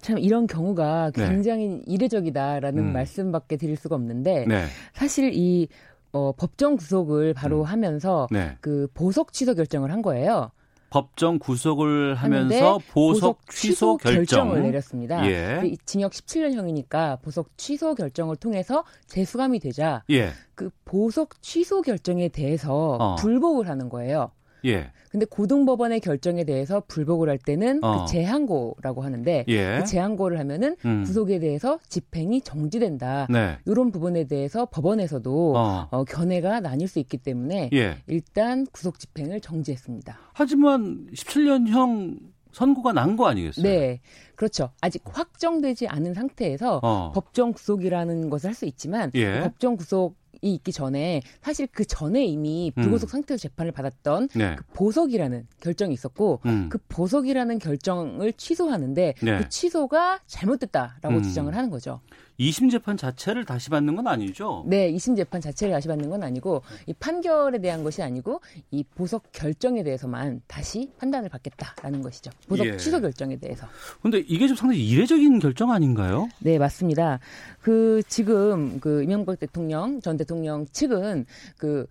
[0.01, 1.29] 참 이런 경우가 네.
[1.29, 2.93] 굉장히 이례적이다라는 음.
[2.93, 4.67] 말씀밖에 드릴 수가 없는데 네.
[4.95, 5.69] 사실 이
[6.13, 8.57] 어, 법정 구속을 바로 하면서 네.
[8.61, 10.51] 그 보석 취소 결정을 한 거예요.
[10.91, 14.53] 법정 구속을 하면서 보석 취소 결정.
[14.53, 15.25] 을 내렸습니다.
[15.25, 15.77] 예.
[15.85, 20.31] 징역 17년형이니까 보석 취소 결정을 통해서 재수감이 되자 예.
[20.57, 23.15] 그 보석 취소 결정에 대해서 어.
[23.15, 24.33] 불복을 하는 거예요.
[24.65, 24.91] 예.
[25.11, 28.05] 근데 고등법원의 결정에 대해서 불복을 할 때는 어.
[28.05, 29.79] 그 재항고라고 하는데 예.
[29.81, 31.03] 그 재항고를 하면은 음.
[31.05, 33.27] 구속에 대해서 집행이 정지된다.
[33.29, 33.59] 네.
[33.67, 35.89] 이런 부분에 대해서 법원에서도 어.
[35.91, 37.97] 어, 견해가 나뉠 수 있기 때문에 예.
[38.07, 40.19] 일단 구속 집행을 정지했습니다.
[40.33, 42.19] 하지만 17년형
[42.53, 43.63] 선고가 난 거 아니겠어요?
[43.63, 44.01] 네,
[44.35, 44.71] 그렇죠.
[44.81, 47.13] 아직 확정되지 않은 상태에서 어.
[47.15, 49.35] 법정 구속이라는 것을 할 수 있지만 예.
[49.35, 50.15] 그 법정 구속이
[50.49, 53.11] 있기 전에 사실 그 전에 이미 불구속 음.
[53.11, 54.57] 상태에서 재판을 받았던 네.
[54.57, 56.69] 그 보석이라는 결정이 있었고 음.
[56.71, 59.39] 그 보석이라는 결정을 취소하는데 네.
[59.39, 61.23] 그 취소가 잘못됐다라고 음.
[61.23, 62.01] 주장을 하는 거죠.
[62.41, 64.65] 2심 재판 자체를 다시 받는 건 아니죠?
[64.67, 69.31] 네, 2심 재판 자체를 다시 받는 건 아니고 이 판결에 대한 것이 아니고 이 보석
[69.33, 72.31] 결정에 대해서만 다시 판단을 받겠다라는 것이죠.
[72.49, 72.77] 보석 예.
[72.79, 73.67] 취소 결정에 대해서.
[74.01, 76.29] 근데 이게 좀 상당히 이례적인 결정 아닌가요?
[76.39, 77.21] 네, 맞습니다.
[77.61, 81.27] 그 지금 그 이명박 대통령 전 대통령 측은
[81.59, 81.87] 그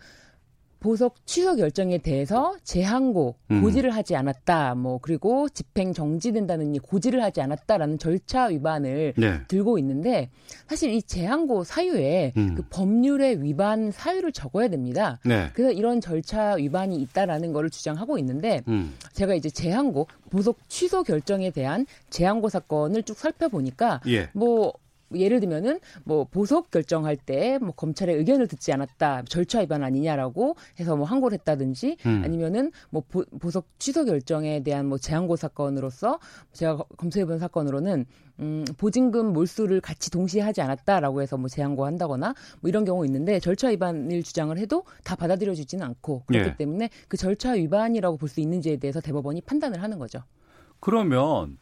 [0.80, 3.62] 보석 취소 결정에 대해서 재항고 음.
[3.62, 4.76] 고지를 하지 않았다.
[4.76, 9.42] 뭐 그리고 집행 정지된다는 이 고지를 하지 않았다라는 절차 위반을 네.
[9.48, 10.30] 들고 있는데
[10.68, 12.56] 사실 이 재항고 사유에 음.
[12.56, 15.20] 그 법률의 위반 사유를 적어야 됩니다.
[15.26, 15.50] 네.
[15.54, 18.94] 그래서 이런 절차 위반이 있다라는 거를 주장하고 있는데 음.
[19.14, 24.30] 제가 이제 재항고 보석 취소 결정에 대한 재항고 사건을 쭉 살펴보니까 예.
[24.34, 24.74] 뭐
[25.16, 30.96] 예를 들면은 뭐 보석 결정할 때 뭐 검찰의 의견을 듣지 않았다 절차 위반 아니냐라고 해서
[30.96, 32.22] 뭐 항고를 했다든지 음.
[32.24, 36.20] 아니면은 뭐 보, 보석 취소 결정에 대한 뭐 재항고 사건으로서
[36.54, 38.06] 제가 거- 검토해본 사건으로는
[38.40, 43.40] 음, 보증금 몰수를 같이 동시에 하지 않았다라고 해서 뭐 재항고 한다거나 뭐 이런 경우 있는데
[43.40, 46.56] 절차 위반을 주장을 해도 다 받아들여지지는 않고 그렇기 예.
[46.56, 50.20] 때문에 그 절차 위반이라고 볼 수 있는지에 대해서 대법원이 판단을 하는 거죠.
[50.80, 51.58] 그러면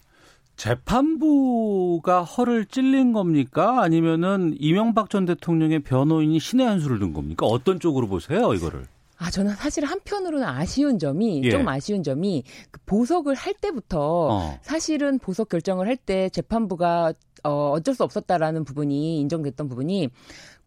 [0.58, 3.82] 재판부가 허를 찔린 겁니까?
[3.82, 7.45] 아니면은 이명박 전 대통령의 변호인이 신의 한 수를 든 겁니까?
[7.45, 8.86] 어떤 쪽으로 보세요, 이거를?
[9.20, 11.49] 아, 저는 사실 한편으로는 아쉬운 점이, 예.
[11.49, 14.60] 좀 아쉬운 점이, 그 보석을 할 때부터, 어.
[14.62, 20.10] 사실은 보석 결정을 할 때 재판부가, 어, 어쩔 수 없었다라는 부분이, 인정됐던 부분이,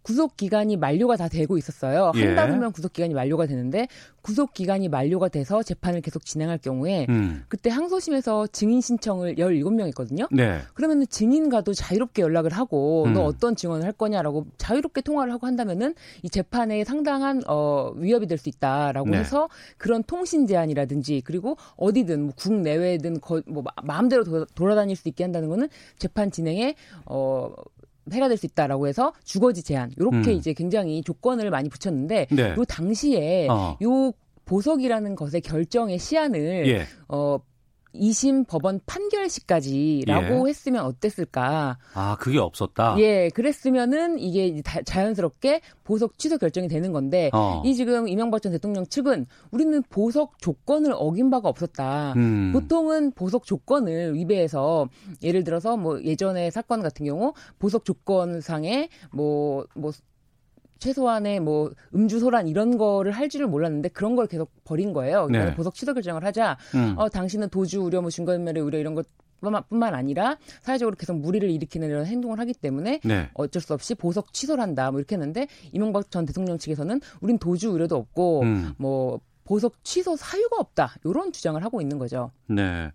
[0.02, 2.12] 구속 기간이 만료가 다 되고 있었어요.
[2.16, 2.26] 예.
[2.26, 3.86] 한달 후면 구속 기간이 만료가 되는데
[4.22, 7.44] 구속 기간이 만료가 돼서 재판을 계속 진행할 경우에 음.
[7.48, 10.26] 그때 항소심에서 증인 신청을 17명 했거든요.
[10.30, 10.58] 네.
[10.74, 13.12] 그러면은 증인과도 자유롭게 연락을 하고 음.
[13.14, 18.40] 너 어떤 증언을 할 거냐라고 자유롭게 통화를 하고 한다면은 이 재판에 상당한 어 위협이 될
[18.40, 19.18] 수 있다라고 네.
[19.18, 25.08] 해서 그런 통신 제한이라든지 그리고 어디든 뭐 국내외든 거, 뭐 마- 마음대로 도, 돌아다닐 수
[25.08, 26.74] 있게 한다는 거는 재판 진행에
[27.04, 27.52] 어
[28.12, 30.36] 해가 될 수 있다라고 해서 주거지 제한 이렇게 음.
[30.36, 32.54] 이제 굉장히 조건을 많이 붙였는데 네.
[32.56, 33.76] 요 당시에 어.
[33.82, 34.12] 요
[34.46, 36.86] 보석이라는 것의 결정의 시한을 예.
[37.08, 37.38] 어
[37.94, 40.50] 2심 법원 판결 시까지라고 예.
[40.50, 41.78] 했으면 어땠을까?
[41.94, 42.96] 아, 그게 없었다.
[42.98, 47.62] 예, 그랬으면은 이게 자연스럽게 보석 취소 결정이 되는 건데 어.
[47.64, 52.14] 이 지금 이명박 전 대통령 측은 우리는 보석 조건을 어긴 바가 없었다.
[52.16, 52.50] 음.
[52.52, 54.88] 보통은 보석 조건을 위배해서
[55.22, 59.92] 예를 들어서 뭐 예전의 사건 같은 경우 보석 조건상에 뭐뭐
[60.80, 65.28] 최소한의 뭐 음주 소란 이런 거를 할 줄을 몰랐는데 그런 걸 계속 버린 거예요.
[65.28, 65.54] 네.
[65.54, 66.56] 보석 취소 결정을 하자.
[66.74, 66.94] 음.
[66.96, 69.06] 어 당신은 도주 우려 뭐 증거인멸의 우려 이런 것
[69.40, 73.30] 뿐만, 뿐만 아니라 사회적으로 계속 무리를 일으키는 이런 행동을 하기 때문에 네.
[73.34, 77.70] 어쩔 수 없이 보석 취소를 한다 뭐 이렇게 했는데 이명박 전 대통령 측에서는 우린 도주
[77.70, 78.74] 우려도 없고 음.
[78.76, 82.30] 뭐 보석 취소 사유가 없다 이런 주장을 하고 있는 거죠.
[82.46, 82.90] 네.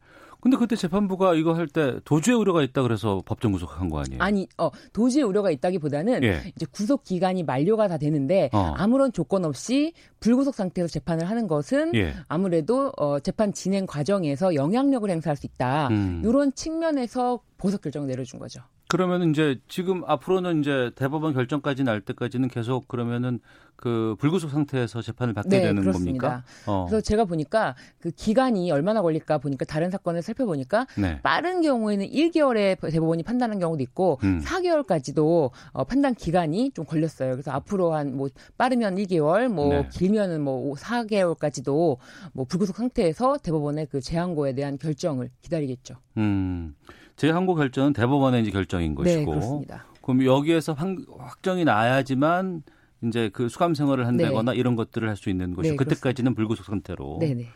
[0.46, 4.22] 근데 그때 재판부가 이거 할 때 도주의 우려가 있다 그래서 법정 구속한 거 아니에요?
[4.22, 6.42] 아니, 어, 도주의 우려가 있다기보다는 예.
[6.56, 8.76] 이제 구속 기간이 만료가 다 되는데 어.
[8.78, 12.14] 아무런 조건 없이 불구속 상태에서 재판을 하는 것은 예.
[12.28, 15.88] 아무래도 어, 재판 진행 과정에서 영향력을 행사할 수 있다.
[15.88, 16.22] 음.
[16.24, 18.62] 이런 측면에서 보석 결정을 내려준 거죠.
[18.88, 23.40] 그러면 이제 지금 앞으로는 이제 대법원 결정까지 날 때까지는 계속 그러면은
[23.76, 26.28] 그 불구속 상태에서 재판을 받게 네, 되는 그렇습니다.
[26.30, 26.44] 겁니까?
[26.66, 26.86] 어.
[26.88, 31.20] 그래서 제가 보니까 그 기간이 얼마나 걸릴까 보니까 다른 사건을 살펴보니까 네.
[31.24, 34.40] 빠른 경우에는 1개월에 대법원이 판단한 경우도 있고 음.
[34.46, 37.32] 4개월까지도 어, 판단 기간이 좀 걸렸어요.
[37.32, 39.90] 그래서 앞으로 한 뭐 빠르면 1개월, 뭐 네.
[39.92, 41.98] 길면은 뭐 4개월까지도
[42.34, 45.96] 뭐 불구속 상태에서 대법원의 그 재항고에 대한 결정을 기다리겠죠.
[46.18, 46.76] 음.
[47.16, 49.32] 재항고 결정은 대법원의 이제 결정인 네, 것이고.
[49.32, 49.86] 그렇습니다.
[50.02, 52.64] 그럼 여기에서 확, 확정이 나야지만
[53.04, 57.18] 이제 그 수감 생활을 한다거나 이런 것들을 할 수 있는 것이고 네, 그때까지는 불구속 상태로.
[57.22, 57.48] 네네.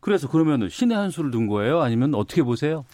[0.00, 1.80] 그래서 그러면은 신의 한 수를 둔 거예요?
[1.80, 2.84] 아니면 어떻게 보세요?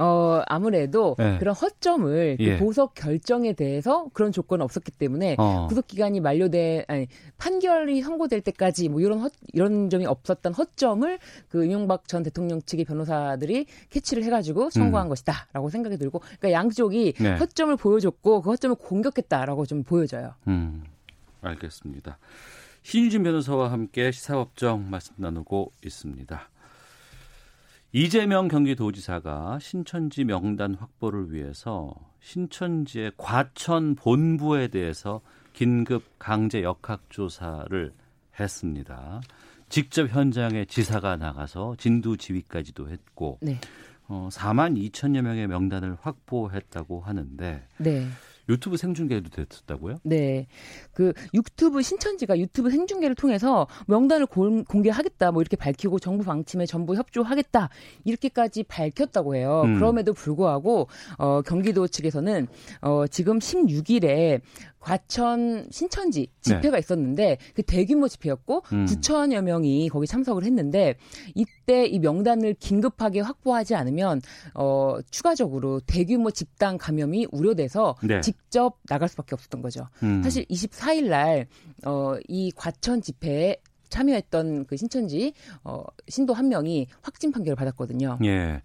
[0.00, 1.36] 어, 아무래도 네.
[1.38, 2.56] 그런 허점을 그 예.
[2.56, 5.66] 보석 결정에 대해서 그런 조건은 없었기 때문에 어.
[5.68, 11.64] 구속 기간이 만료돼 아니 판결이 선고될 때까지 뭐 이런 허, 이런 점이 없었던 허점을 그
[11.66, 15.08] 이명박 전 대통령 측의 변호사들이 캐치를 해 가지고 청구한 음.
[15.10, 17.36] 것이다라고 생각이 들고 그러니까 양쪽이 네.
[17.36, 20.32] 허점을 보여줬고 그 허점을 공격했다라고 좀 보여져요.
[20.48, 20.82] 음,
[21.42, 22.18] 알겠습니다.
[22.82, 26.48] 신유진 변호사와 함께 시사법정 말씀 나누고 있습니다.
[27.92, 35.20] 이재명 경기도지사가 신천지 명단 확보를 위해서 신천지의 과천 본부에 대해서
[35.52, 37.92] 긴급 강제 역학 조사를
[38.38, 39.20] 했습니다.
[39.68, 43.60] 직접 현장에 지사가 나가서 진두 지휘까지도 했고 네.
[44.06, 48.06] 어, 4만 2천여 명의 명단을 확보했다고 하는데 네.
[48.48, 49.98] 유튜브 생중계도 됐었다고요?
[50.02, 50.46] 네.
[50.92, 56.94] 그 유튜브 신천지가 유튜브 생중계를 통해서 명단을 공, 공개하겠다 뭐 이렇게 밝히고 정부 방침에 전부
[56.94, 57.68] 협조하겠다
[58.04, 59.62] 이렇게까지 밝혔다고 해요.
[59.64, 59.76] 음.
[59.76, 60.88] 그럼에도 불구하고
[61.18, 62.46] 어 경기도 측에서는
[62.82, 64.40] 어 지금 16일에
[64.80, 68.86] 과천 신천지 집회가 있었는데 그 대규모 집회였고 음.
[68.86, 70.96] 9천여 명이 거기 참석을 했는데
[71.34, 74.20] 이때 이 명단을 긴급하게 확보하지 않으면
[74.54, 78.20] 어 추가적으로 대규모 집단 감염이 우려돼서 네.
[78.20, 79.86] 직접 나갈 수밖에 없었던 거죠.
[80.02, 80.22] 음.
[80.22, 81.46] 사실 24일 날,
[81.84, 83.56] 어, 이 과천 집회에
[83.88, 85.32] 참여했던 그 신천지,
[85.64, 88.18] 어, 신도 한 명이 확진 판결을 받았거든요.
[88.24, 88.62] 예.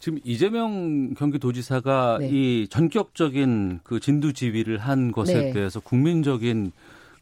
[0.00, 2.28] 지금 이재명 경기도지사가 네.
[2.30, 5.52] 이 전격적인 그 진두 지휘를 한 것에 네.
[5.52, 6.72] 대해서 국민적인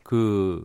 [0.03, 0.65] 그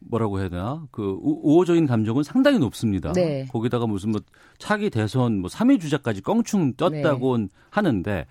[0.00, 3.12] 뭐라고 해야 되나 그 우- 우호적인 감정은 상당히 높습니다.
[3.12, 3.46] 네.
[3.50, 4.20] 거기다가 무슨 뭐
[4.58, 7.48] 차기 대선 뭐 3위 주자까지 껑충 떴다고 네.
[7.70, 8.26] 하는데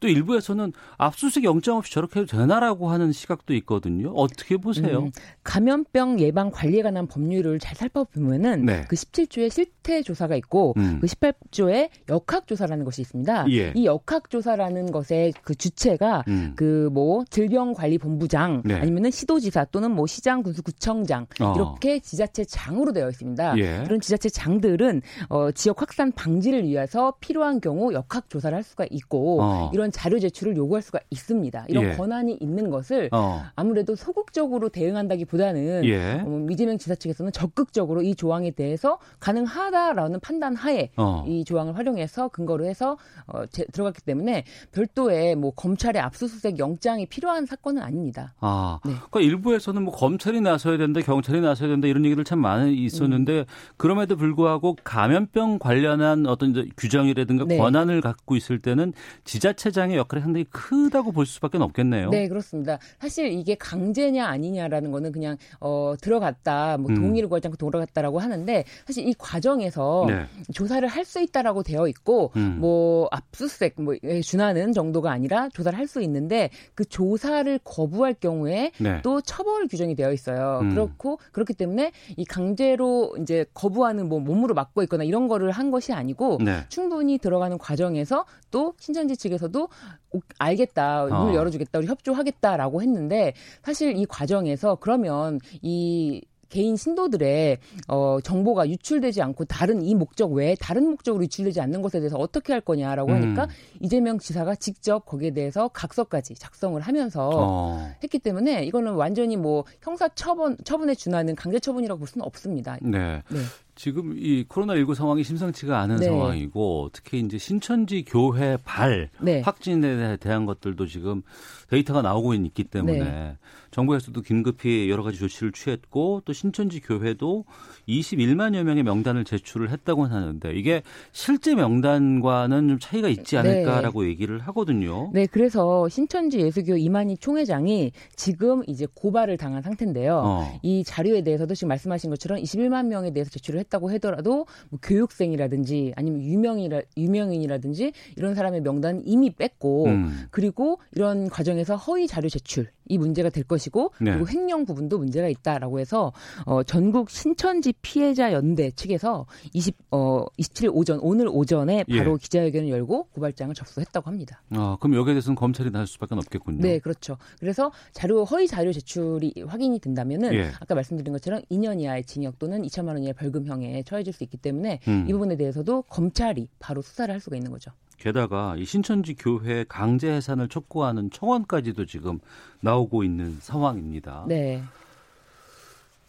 [0.00, 4.10] 또 일부에서는 압수수색 영장 없이 저렇게 해도 되나라고 하는 시각도 있거든요.
[4.14, 5.04] 어떻게 보세요?
[5.04, 5.10] 음,
[5.44, 8.84] 감염병 예방 관리에 관한 법률을 잘 살펴보면은 네.
[8.88, 10.98] 그 17조에 실태 조사가 있고 음.
[11.00, 13.46] 그 18조에 역학 조사라는 것이 있습니다.
[13.50, 13.72] 예.
[13.76, 16.54] 이 역학 조사라는 것의 그 주체가 음.
[16.56, 18.74] 그뭐 질병관리본부장 네.
[18.74, 21.52] 아니면은 시도지사 또는 뭐 시장 군수구청장 어.
[21.54, 23.58] 이렇게 지자체 장으로 되어 있습니다.
[23.58, 23.82] 예.
[23.84, 29.42] 그런 지자체 장들은 어, 지역 확산 방지를 위해서 필요한 경우 역학 조사를 할 수가 있고
[29.42, 29.70] 어.
[29.74, 31.66] 이런 자료 제출을 요구할 수가 있습니다.
[31.68, 31.92] 이런 예.
[31.92, 33.42] 권한이 있는 것을 어.
[33.54, 36.22] 아무래도 소극적으로 대응한다기보다는 예.
[36.24, 41.24] 어, 이재명 지사 측에서는 적극적으로 이 조항에 대해서 가능하다 라는 판단 하에 어.
[41.26, 42.96] 이 조항을 활용해서 근거로 해서
[43.26, 48.34] 어, 제- 들어갔기 때문에 별도의 뭐 검찰의 압수수색 영장이 필요한 사건은 아닙니다.
[48.40, 48.92] 아, 네.
[49.10, 53.44] 그러니까 일부에서는 뭐 검찰이 나서야 된다, 경찰이 나서야 된다 이런 얘기들 참 많이 있었는데 음.
[53.76, 57.58] 그럼에도 불구하고 감염병 관련한 어떤 규정이라든가 네.
[57.58, 58.92] 권한을 갖고 있을 때는
[59.24, 62.10] 지자체장의 역할이 상당히 크다고 볼 수밖에 없겠네요.
[62.10, 62.78] 네, 그렇습니다.
[63.00, 66.94] 사실 이게 강제냐 아니냐라는 거는 그냥 어 들어갔다, 뭐 음.
[66.94, 70.26] 동의를 구하지 않고 들어갔다라고 하는데 사실 이 과정에 서 네.
[70.52, 72.56] 조사를 할 수 있다라고 되어 있고 음.
[72.60, 79.00] 뭐 압수수색 뭐에 준하는 정도가 아니라 조사를 할 수 있는데 그 조사를 거부할 경우에 네.
[79.02, 80.60] 또 처벌 규정이 되어 있어요.
[80.62, 80.70] 음.
[80.70, 85.92] 그렇고 그렇기 때문에 이 강제로 이제 거부하는 뭐 몸으로 막고 있거나 이런 거를 한 것이
[85.92, 86.64] 아니고 네.
[86.68, 89.68] 충분히 들어가는 과정에서 또 신천지 측에서도
[90.12, 91.34] 오- 알겠다, 문을 어.
[91.34, 99.44] 열어주겠다, 우리 협조하겠다라고 했는데 사실 이 과정에서 그러면 이 개인 신도들의 어, 정보가 유출되지 않고
[99.44, 103.16] 다른 이 목적 외에 다른 목적으로 유출되지 않는 것에 대해서 어떻게 할 거냐라고 음.
[103.16, 103.48] 하니까
[103.80, 107.90] 이재명 지사가 직접 거기에 대해서 각서까지 작성을 하면서 어.
[108.02, 112.78] 했기 때문에 이거는 완전히 뭐 형사 처분 처분에 준하는 강제 처분이라고 볼 수는 없습니다.
[112.82, 113.22] 네.
[113.28, 113.38] 네.
[113.74, 116.06] 지금 이 코로나19 상황이 심상치가 않은 네.
[116.06, 119.40] 상황이고 특히 이제 신천지 교회 발 네.
[119.40, 121.22] 확진에 대한 것들도 지금
[121.68, 123.36] 데이터가 나오고 있기 때문에 네.
[123.72, 127.44] 정부에서도 긴급히 여러 가지 조치를 취했고 또 신천지 교회도
[127.88, 135.10] 21만여 명의 명단을 제출을 했다고 하는데 이게 실제 명단과는 좀 차이가 있지 않을까라고 얘기를 하거든요.
[135.12, 140.22] 네, 그래서 신천지 예수교 이만희 총회장이 지금 이제 고발을 당한 상태인데요.
[140.24, 140.60] 어.
[140.62, 146.22] 이 자료에 대해서도 지금 말씀하신 것처럼 21만 명에 대해서 제출을 했다고 하더라도 뭐 교육생이라든지 아니면
[146.22, 150.26] 유명이라 유명인이라든지 이런 사람의 명단 이미 뺐고 음.
[150.30, 154.12] 그리고 이런 과정에서 허위 자료 제출 이 문제가 될 것이고 네.
[154.12, 156.12] 그리고 횡령 부분도 문제가 있다라고 해서
[156.46, 162.16] 어, 전국 신천지 피해자 연대 측에서 20 어, 27일 오전 오늘 오전에 바로 예.
[162.20, 164.42] 기자회견을 열고 고발장을 접수했다고 합니다.
[164.50, 166.60] 아, 그럼 여기에 대해서는 검찰이 나설 수밖에 없겠군요.
[166.60, 167.16] 네, 그렇죠.
[167.38, 170.50] 그래서 자료 허위 자료 제출이 확인이 된다면은 예.
[170.60, 174.80] 아까 말씀드린 것처럼 2년 이하의 징역 또는 2천만 원 이하의 벌금형에 처해질 수 있기 때문에
[174.88, 175.06] 음.
[175.08, 177.70] 이 부분에 대해서도 검찰이 바로 수사를 할 수가 있는 거죠.
[177.98, 182.18] 게다가 이 신천지 교회 강제 해산을 촉구하는 청원까지도 지금
[182.60, 184.24] 나오고 있는 상황입니다.
[184.28, 184.62] 네.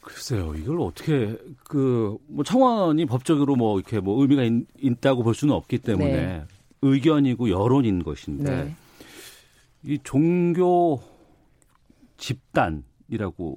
[0.01, 4.43] 글쎄요, 이걸 어떻게 그 뭐 청원이 법적으로 뭐 이렇게 뭐 의미가
[4.81, 6.43] 있, 다고 볼 수는 없기 때문에 네.
[6.81, 8.75] 의견이고 여론인 것인데 네.
[9.83, 11.01] 이 종교
[12.17, 12.83] 집단이라고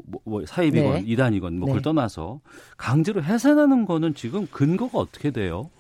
[0.07, 1.05] 뭐, 뭐 사입이건 네.
[1.07, 1.83] 이단이건 뭐 그걸 네.
[1.83, 2.41] 떠나서
[2.77, 5.71] 강제로 해산하는 거는 지금 근거가 어떻게 돼요?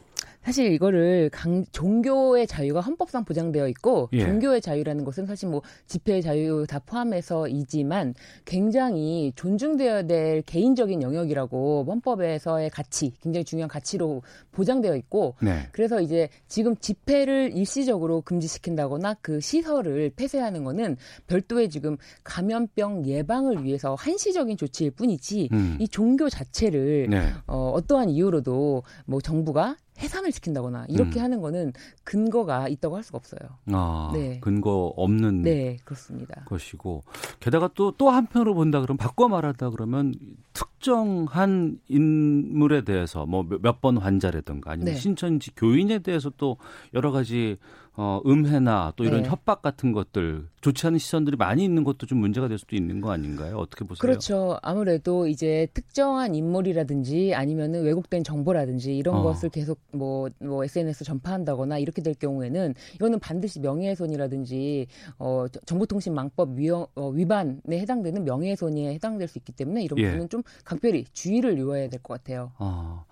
[0.43, 4.25] 사실 이거를 강, 종교의 자유가 헌법상 보장되어 있고 예.
[4.25, 8.15] 종교의 자유라는 것은 사실 뭐 집회의 자유 다 포함해서이지만
[8.45, 14.23] 굉장히 존중되어야 될 개인적인 영역이라고 헌법에서의 가치, 굉장히 중요한 가치로
[14.53, 15.69] 보장되어 있고 네.
[15.73, 23.95] 그래서 이제 지금 집회를 일시적으로 금지시킨다거나 그 시설을 폐쇄하는 거는 별도의 지금 감염병 예방을 위해서
[23.95, 25.77] 한시적인 조치일 뿐이지 음.
[25.81, 27.33] 이 종교 자체를 네.
[27.47, 31.25] 어, 어떠한 이유로도 뭐 정부가 해산을 시킨다거나 이렇게 음.
[31.25, 31.73] 하는 거는
[32.05, 33.41] 근거가 있다고 할 수가 없어요.
[33.73, 34.39] 아, 네.
[34.41, 36.45] 근거 없는 네, 그렇습니다.
[36.45, 37.03] 것이고
[37.41, 40.15] 게다가 또또 한편으로 본다 그러면 바꿔 말하다 그러면
[40.53, 44.99] 특정한 인물에 대해서 뭐 몇 번 환자라든가 아니면 네.
[45.01, 46.57] 신천지 교인에 대해서 또
[46.95, 47.57] 여러 가지
[48.01, 49.29] 어, 음해나 또 이런 네.
[49.29, 53.11] 협박 같은 것들 좋지 않은 시선들이 많이 있는 것도 좀 문제가 될 수도 있는 거
[53.11, 53.57] 아닌가요?
[53.59, 54.01] 어떻게 보세요?
[54.01, 54.57] 그렇죠.
[54.63, 59.23] 아무래도 이제 특정한 인물이라든지 아니면은 왜곡된 정보라든지 이런 어.
[59.25, 64.87] 것을 계속 뭐, 뭐 SNS 전파한다거나 이렇게 될 경우에는 이거는 반드시 명예훼손이라든지
[65.19, 70.05] 어, 저- 정보통신망법 위헌, 어, 위반에 해당되는 명예훼손에 해당될 수 있기 때문에 이런 예.
[70.07, 72.53] 부분은 좀 각별히 주의를 요해야 될 것 같아요.
[72.59, 73.05] 아,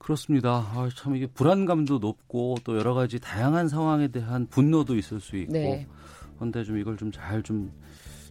[0.00, 0.66] 그렇습니다.
[0.74, 5.52] 아, 참 이게 불안감도 높고 또 여러 가지 다양한 상황에 대한 분노도 있을 수 있고
[5.52, 5.86] 네.
[6.36, 7.70] 그런데 좀 이걸 좀잘좀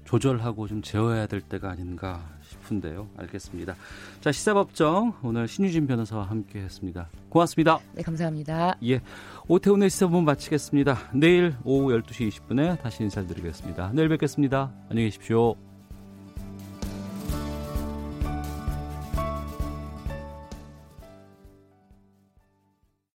[0.03, 3.07] 조절하고 좀 제어해야 될 때가 아닌가 싶은데요.
[3.15, 3.75] 알겠습니다.
[4.19, 7.07] 자, 시사법정 오늘 신유진 변호사와 함께 했습니다.
[7.29, 7.79] 고맙습니다.
[7.93, 8.75] 네, 감사합니다.
[8.85, 9.01] 예.
[9.47, 11.11] 오태훈의 시사본 마치겠습니다.
[11.13, 13.91] 내일 오후 12시 20분에 다시 인사드리겠습니다.
[13.93, 14.73] 내일 뵙겠습니다.
[14.89, 15.68] 안녕히 계십시오.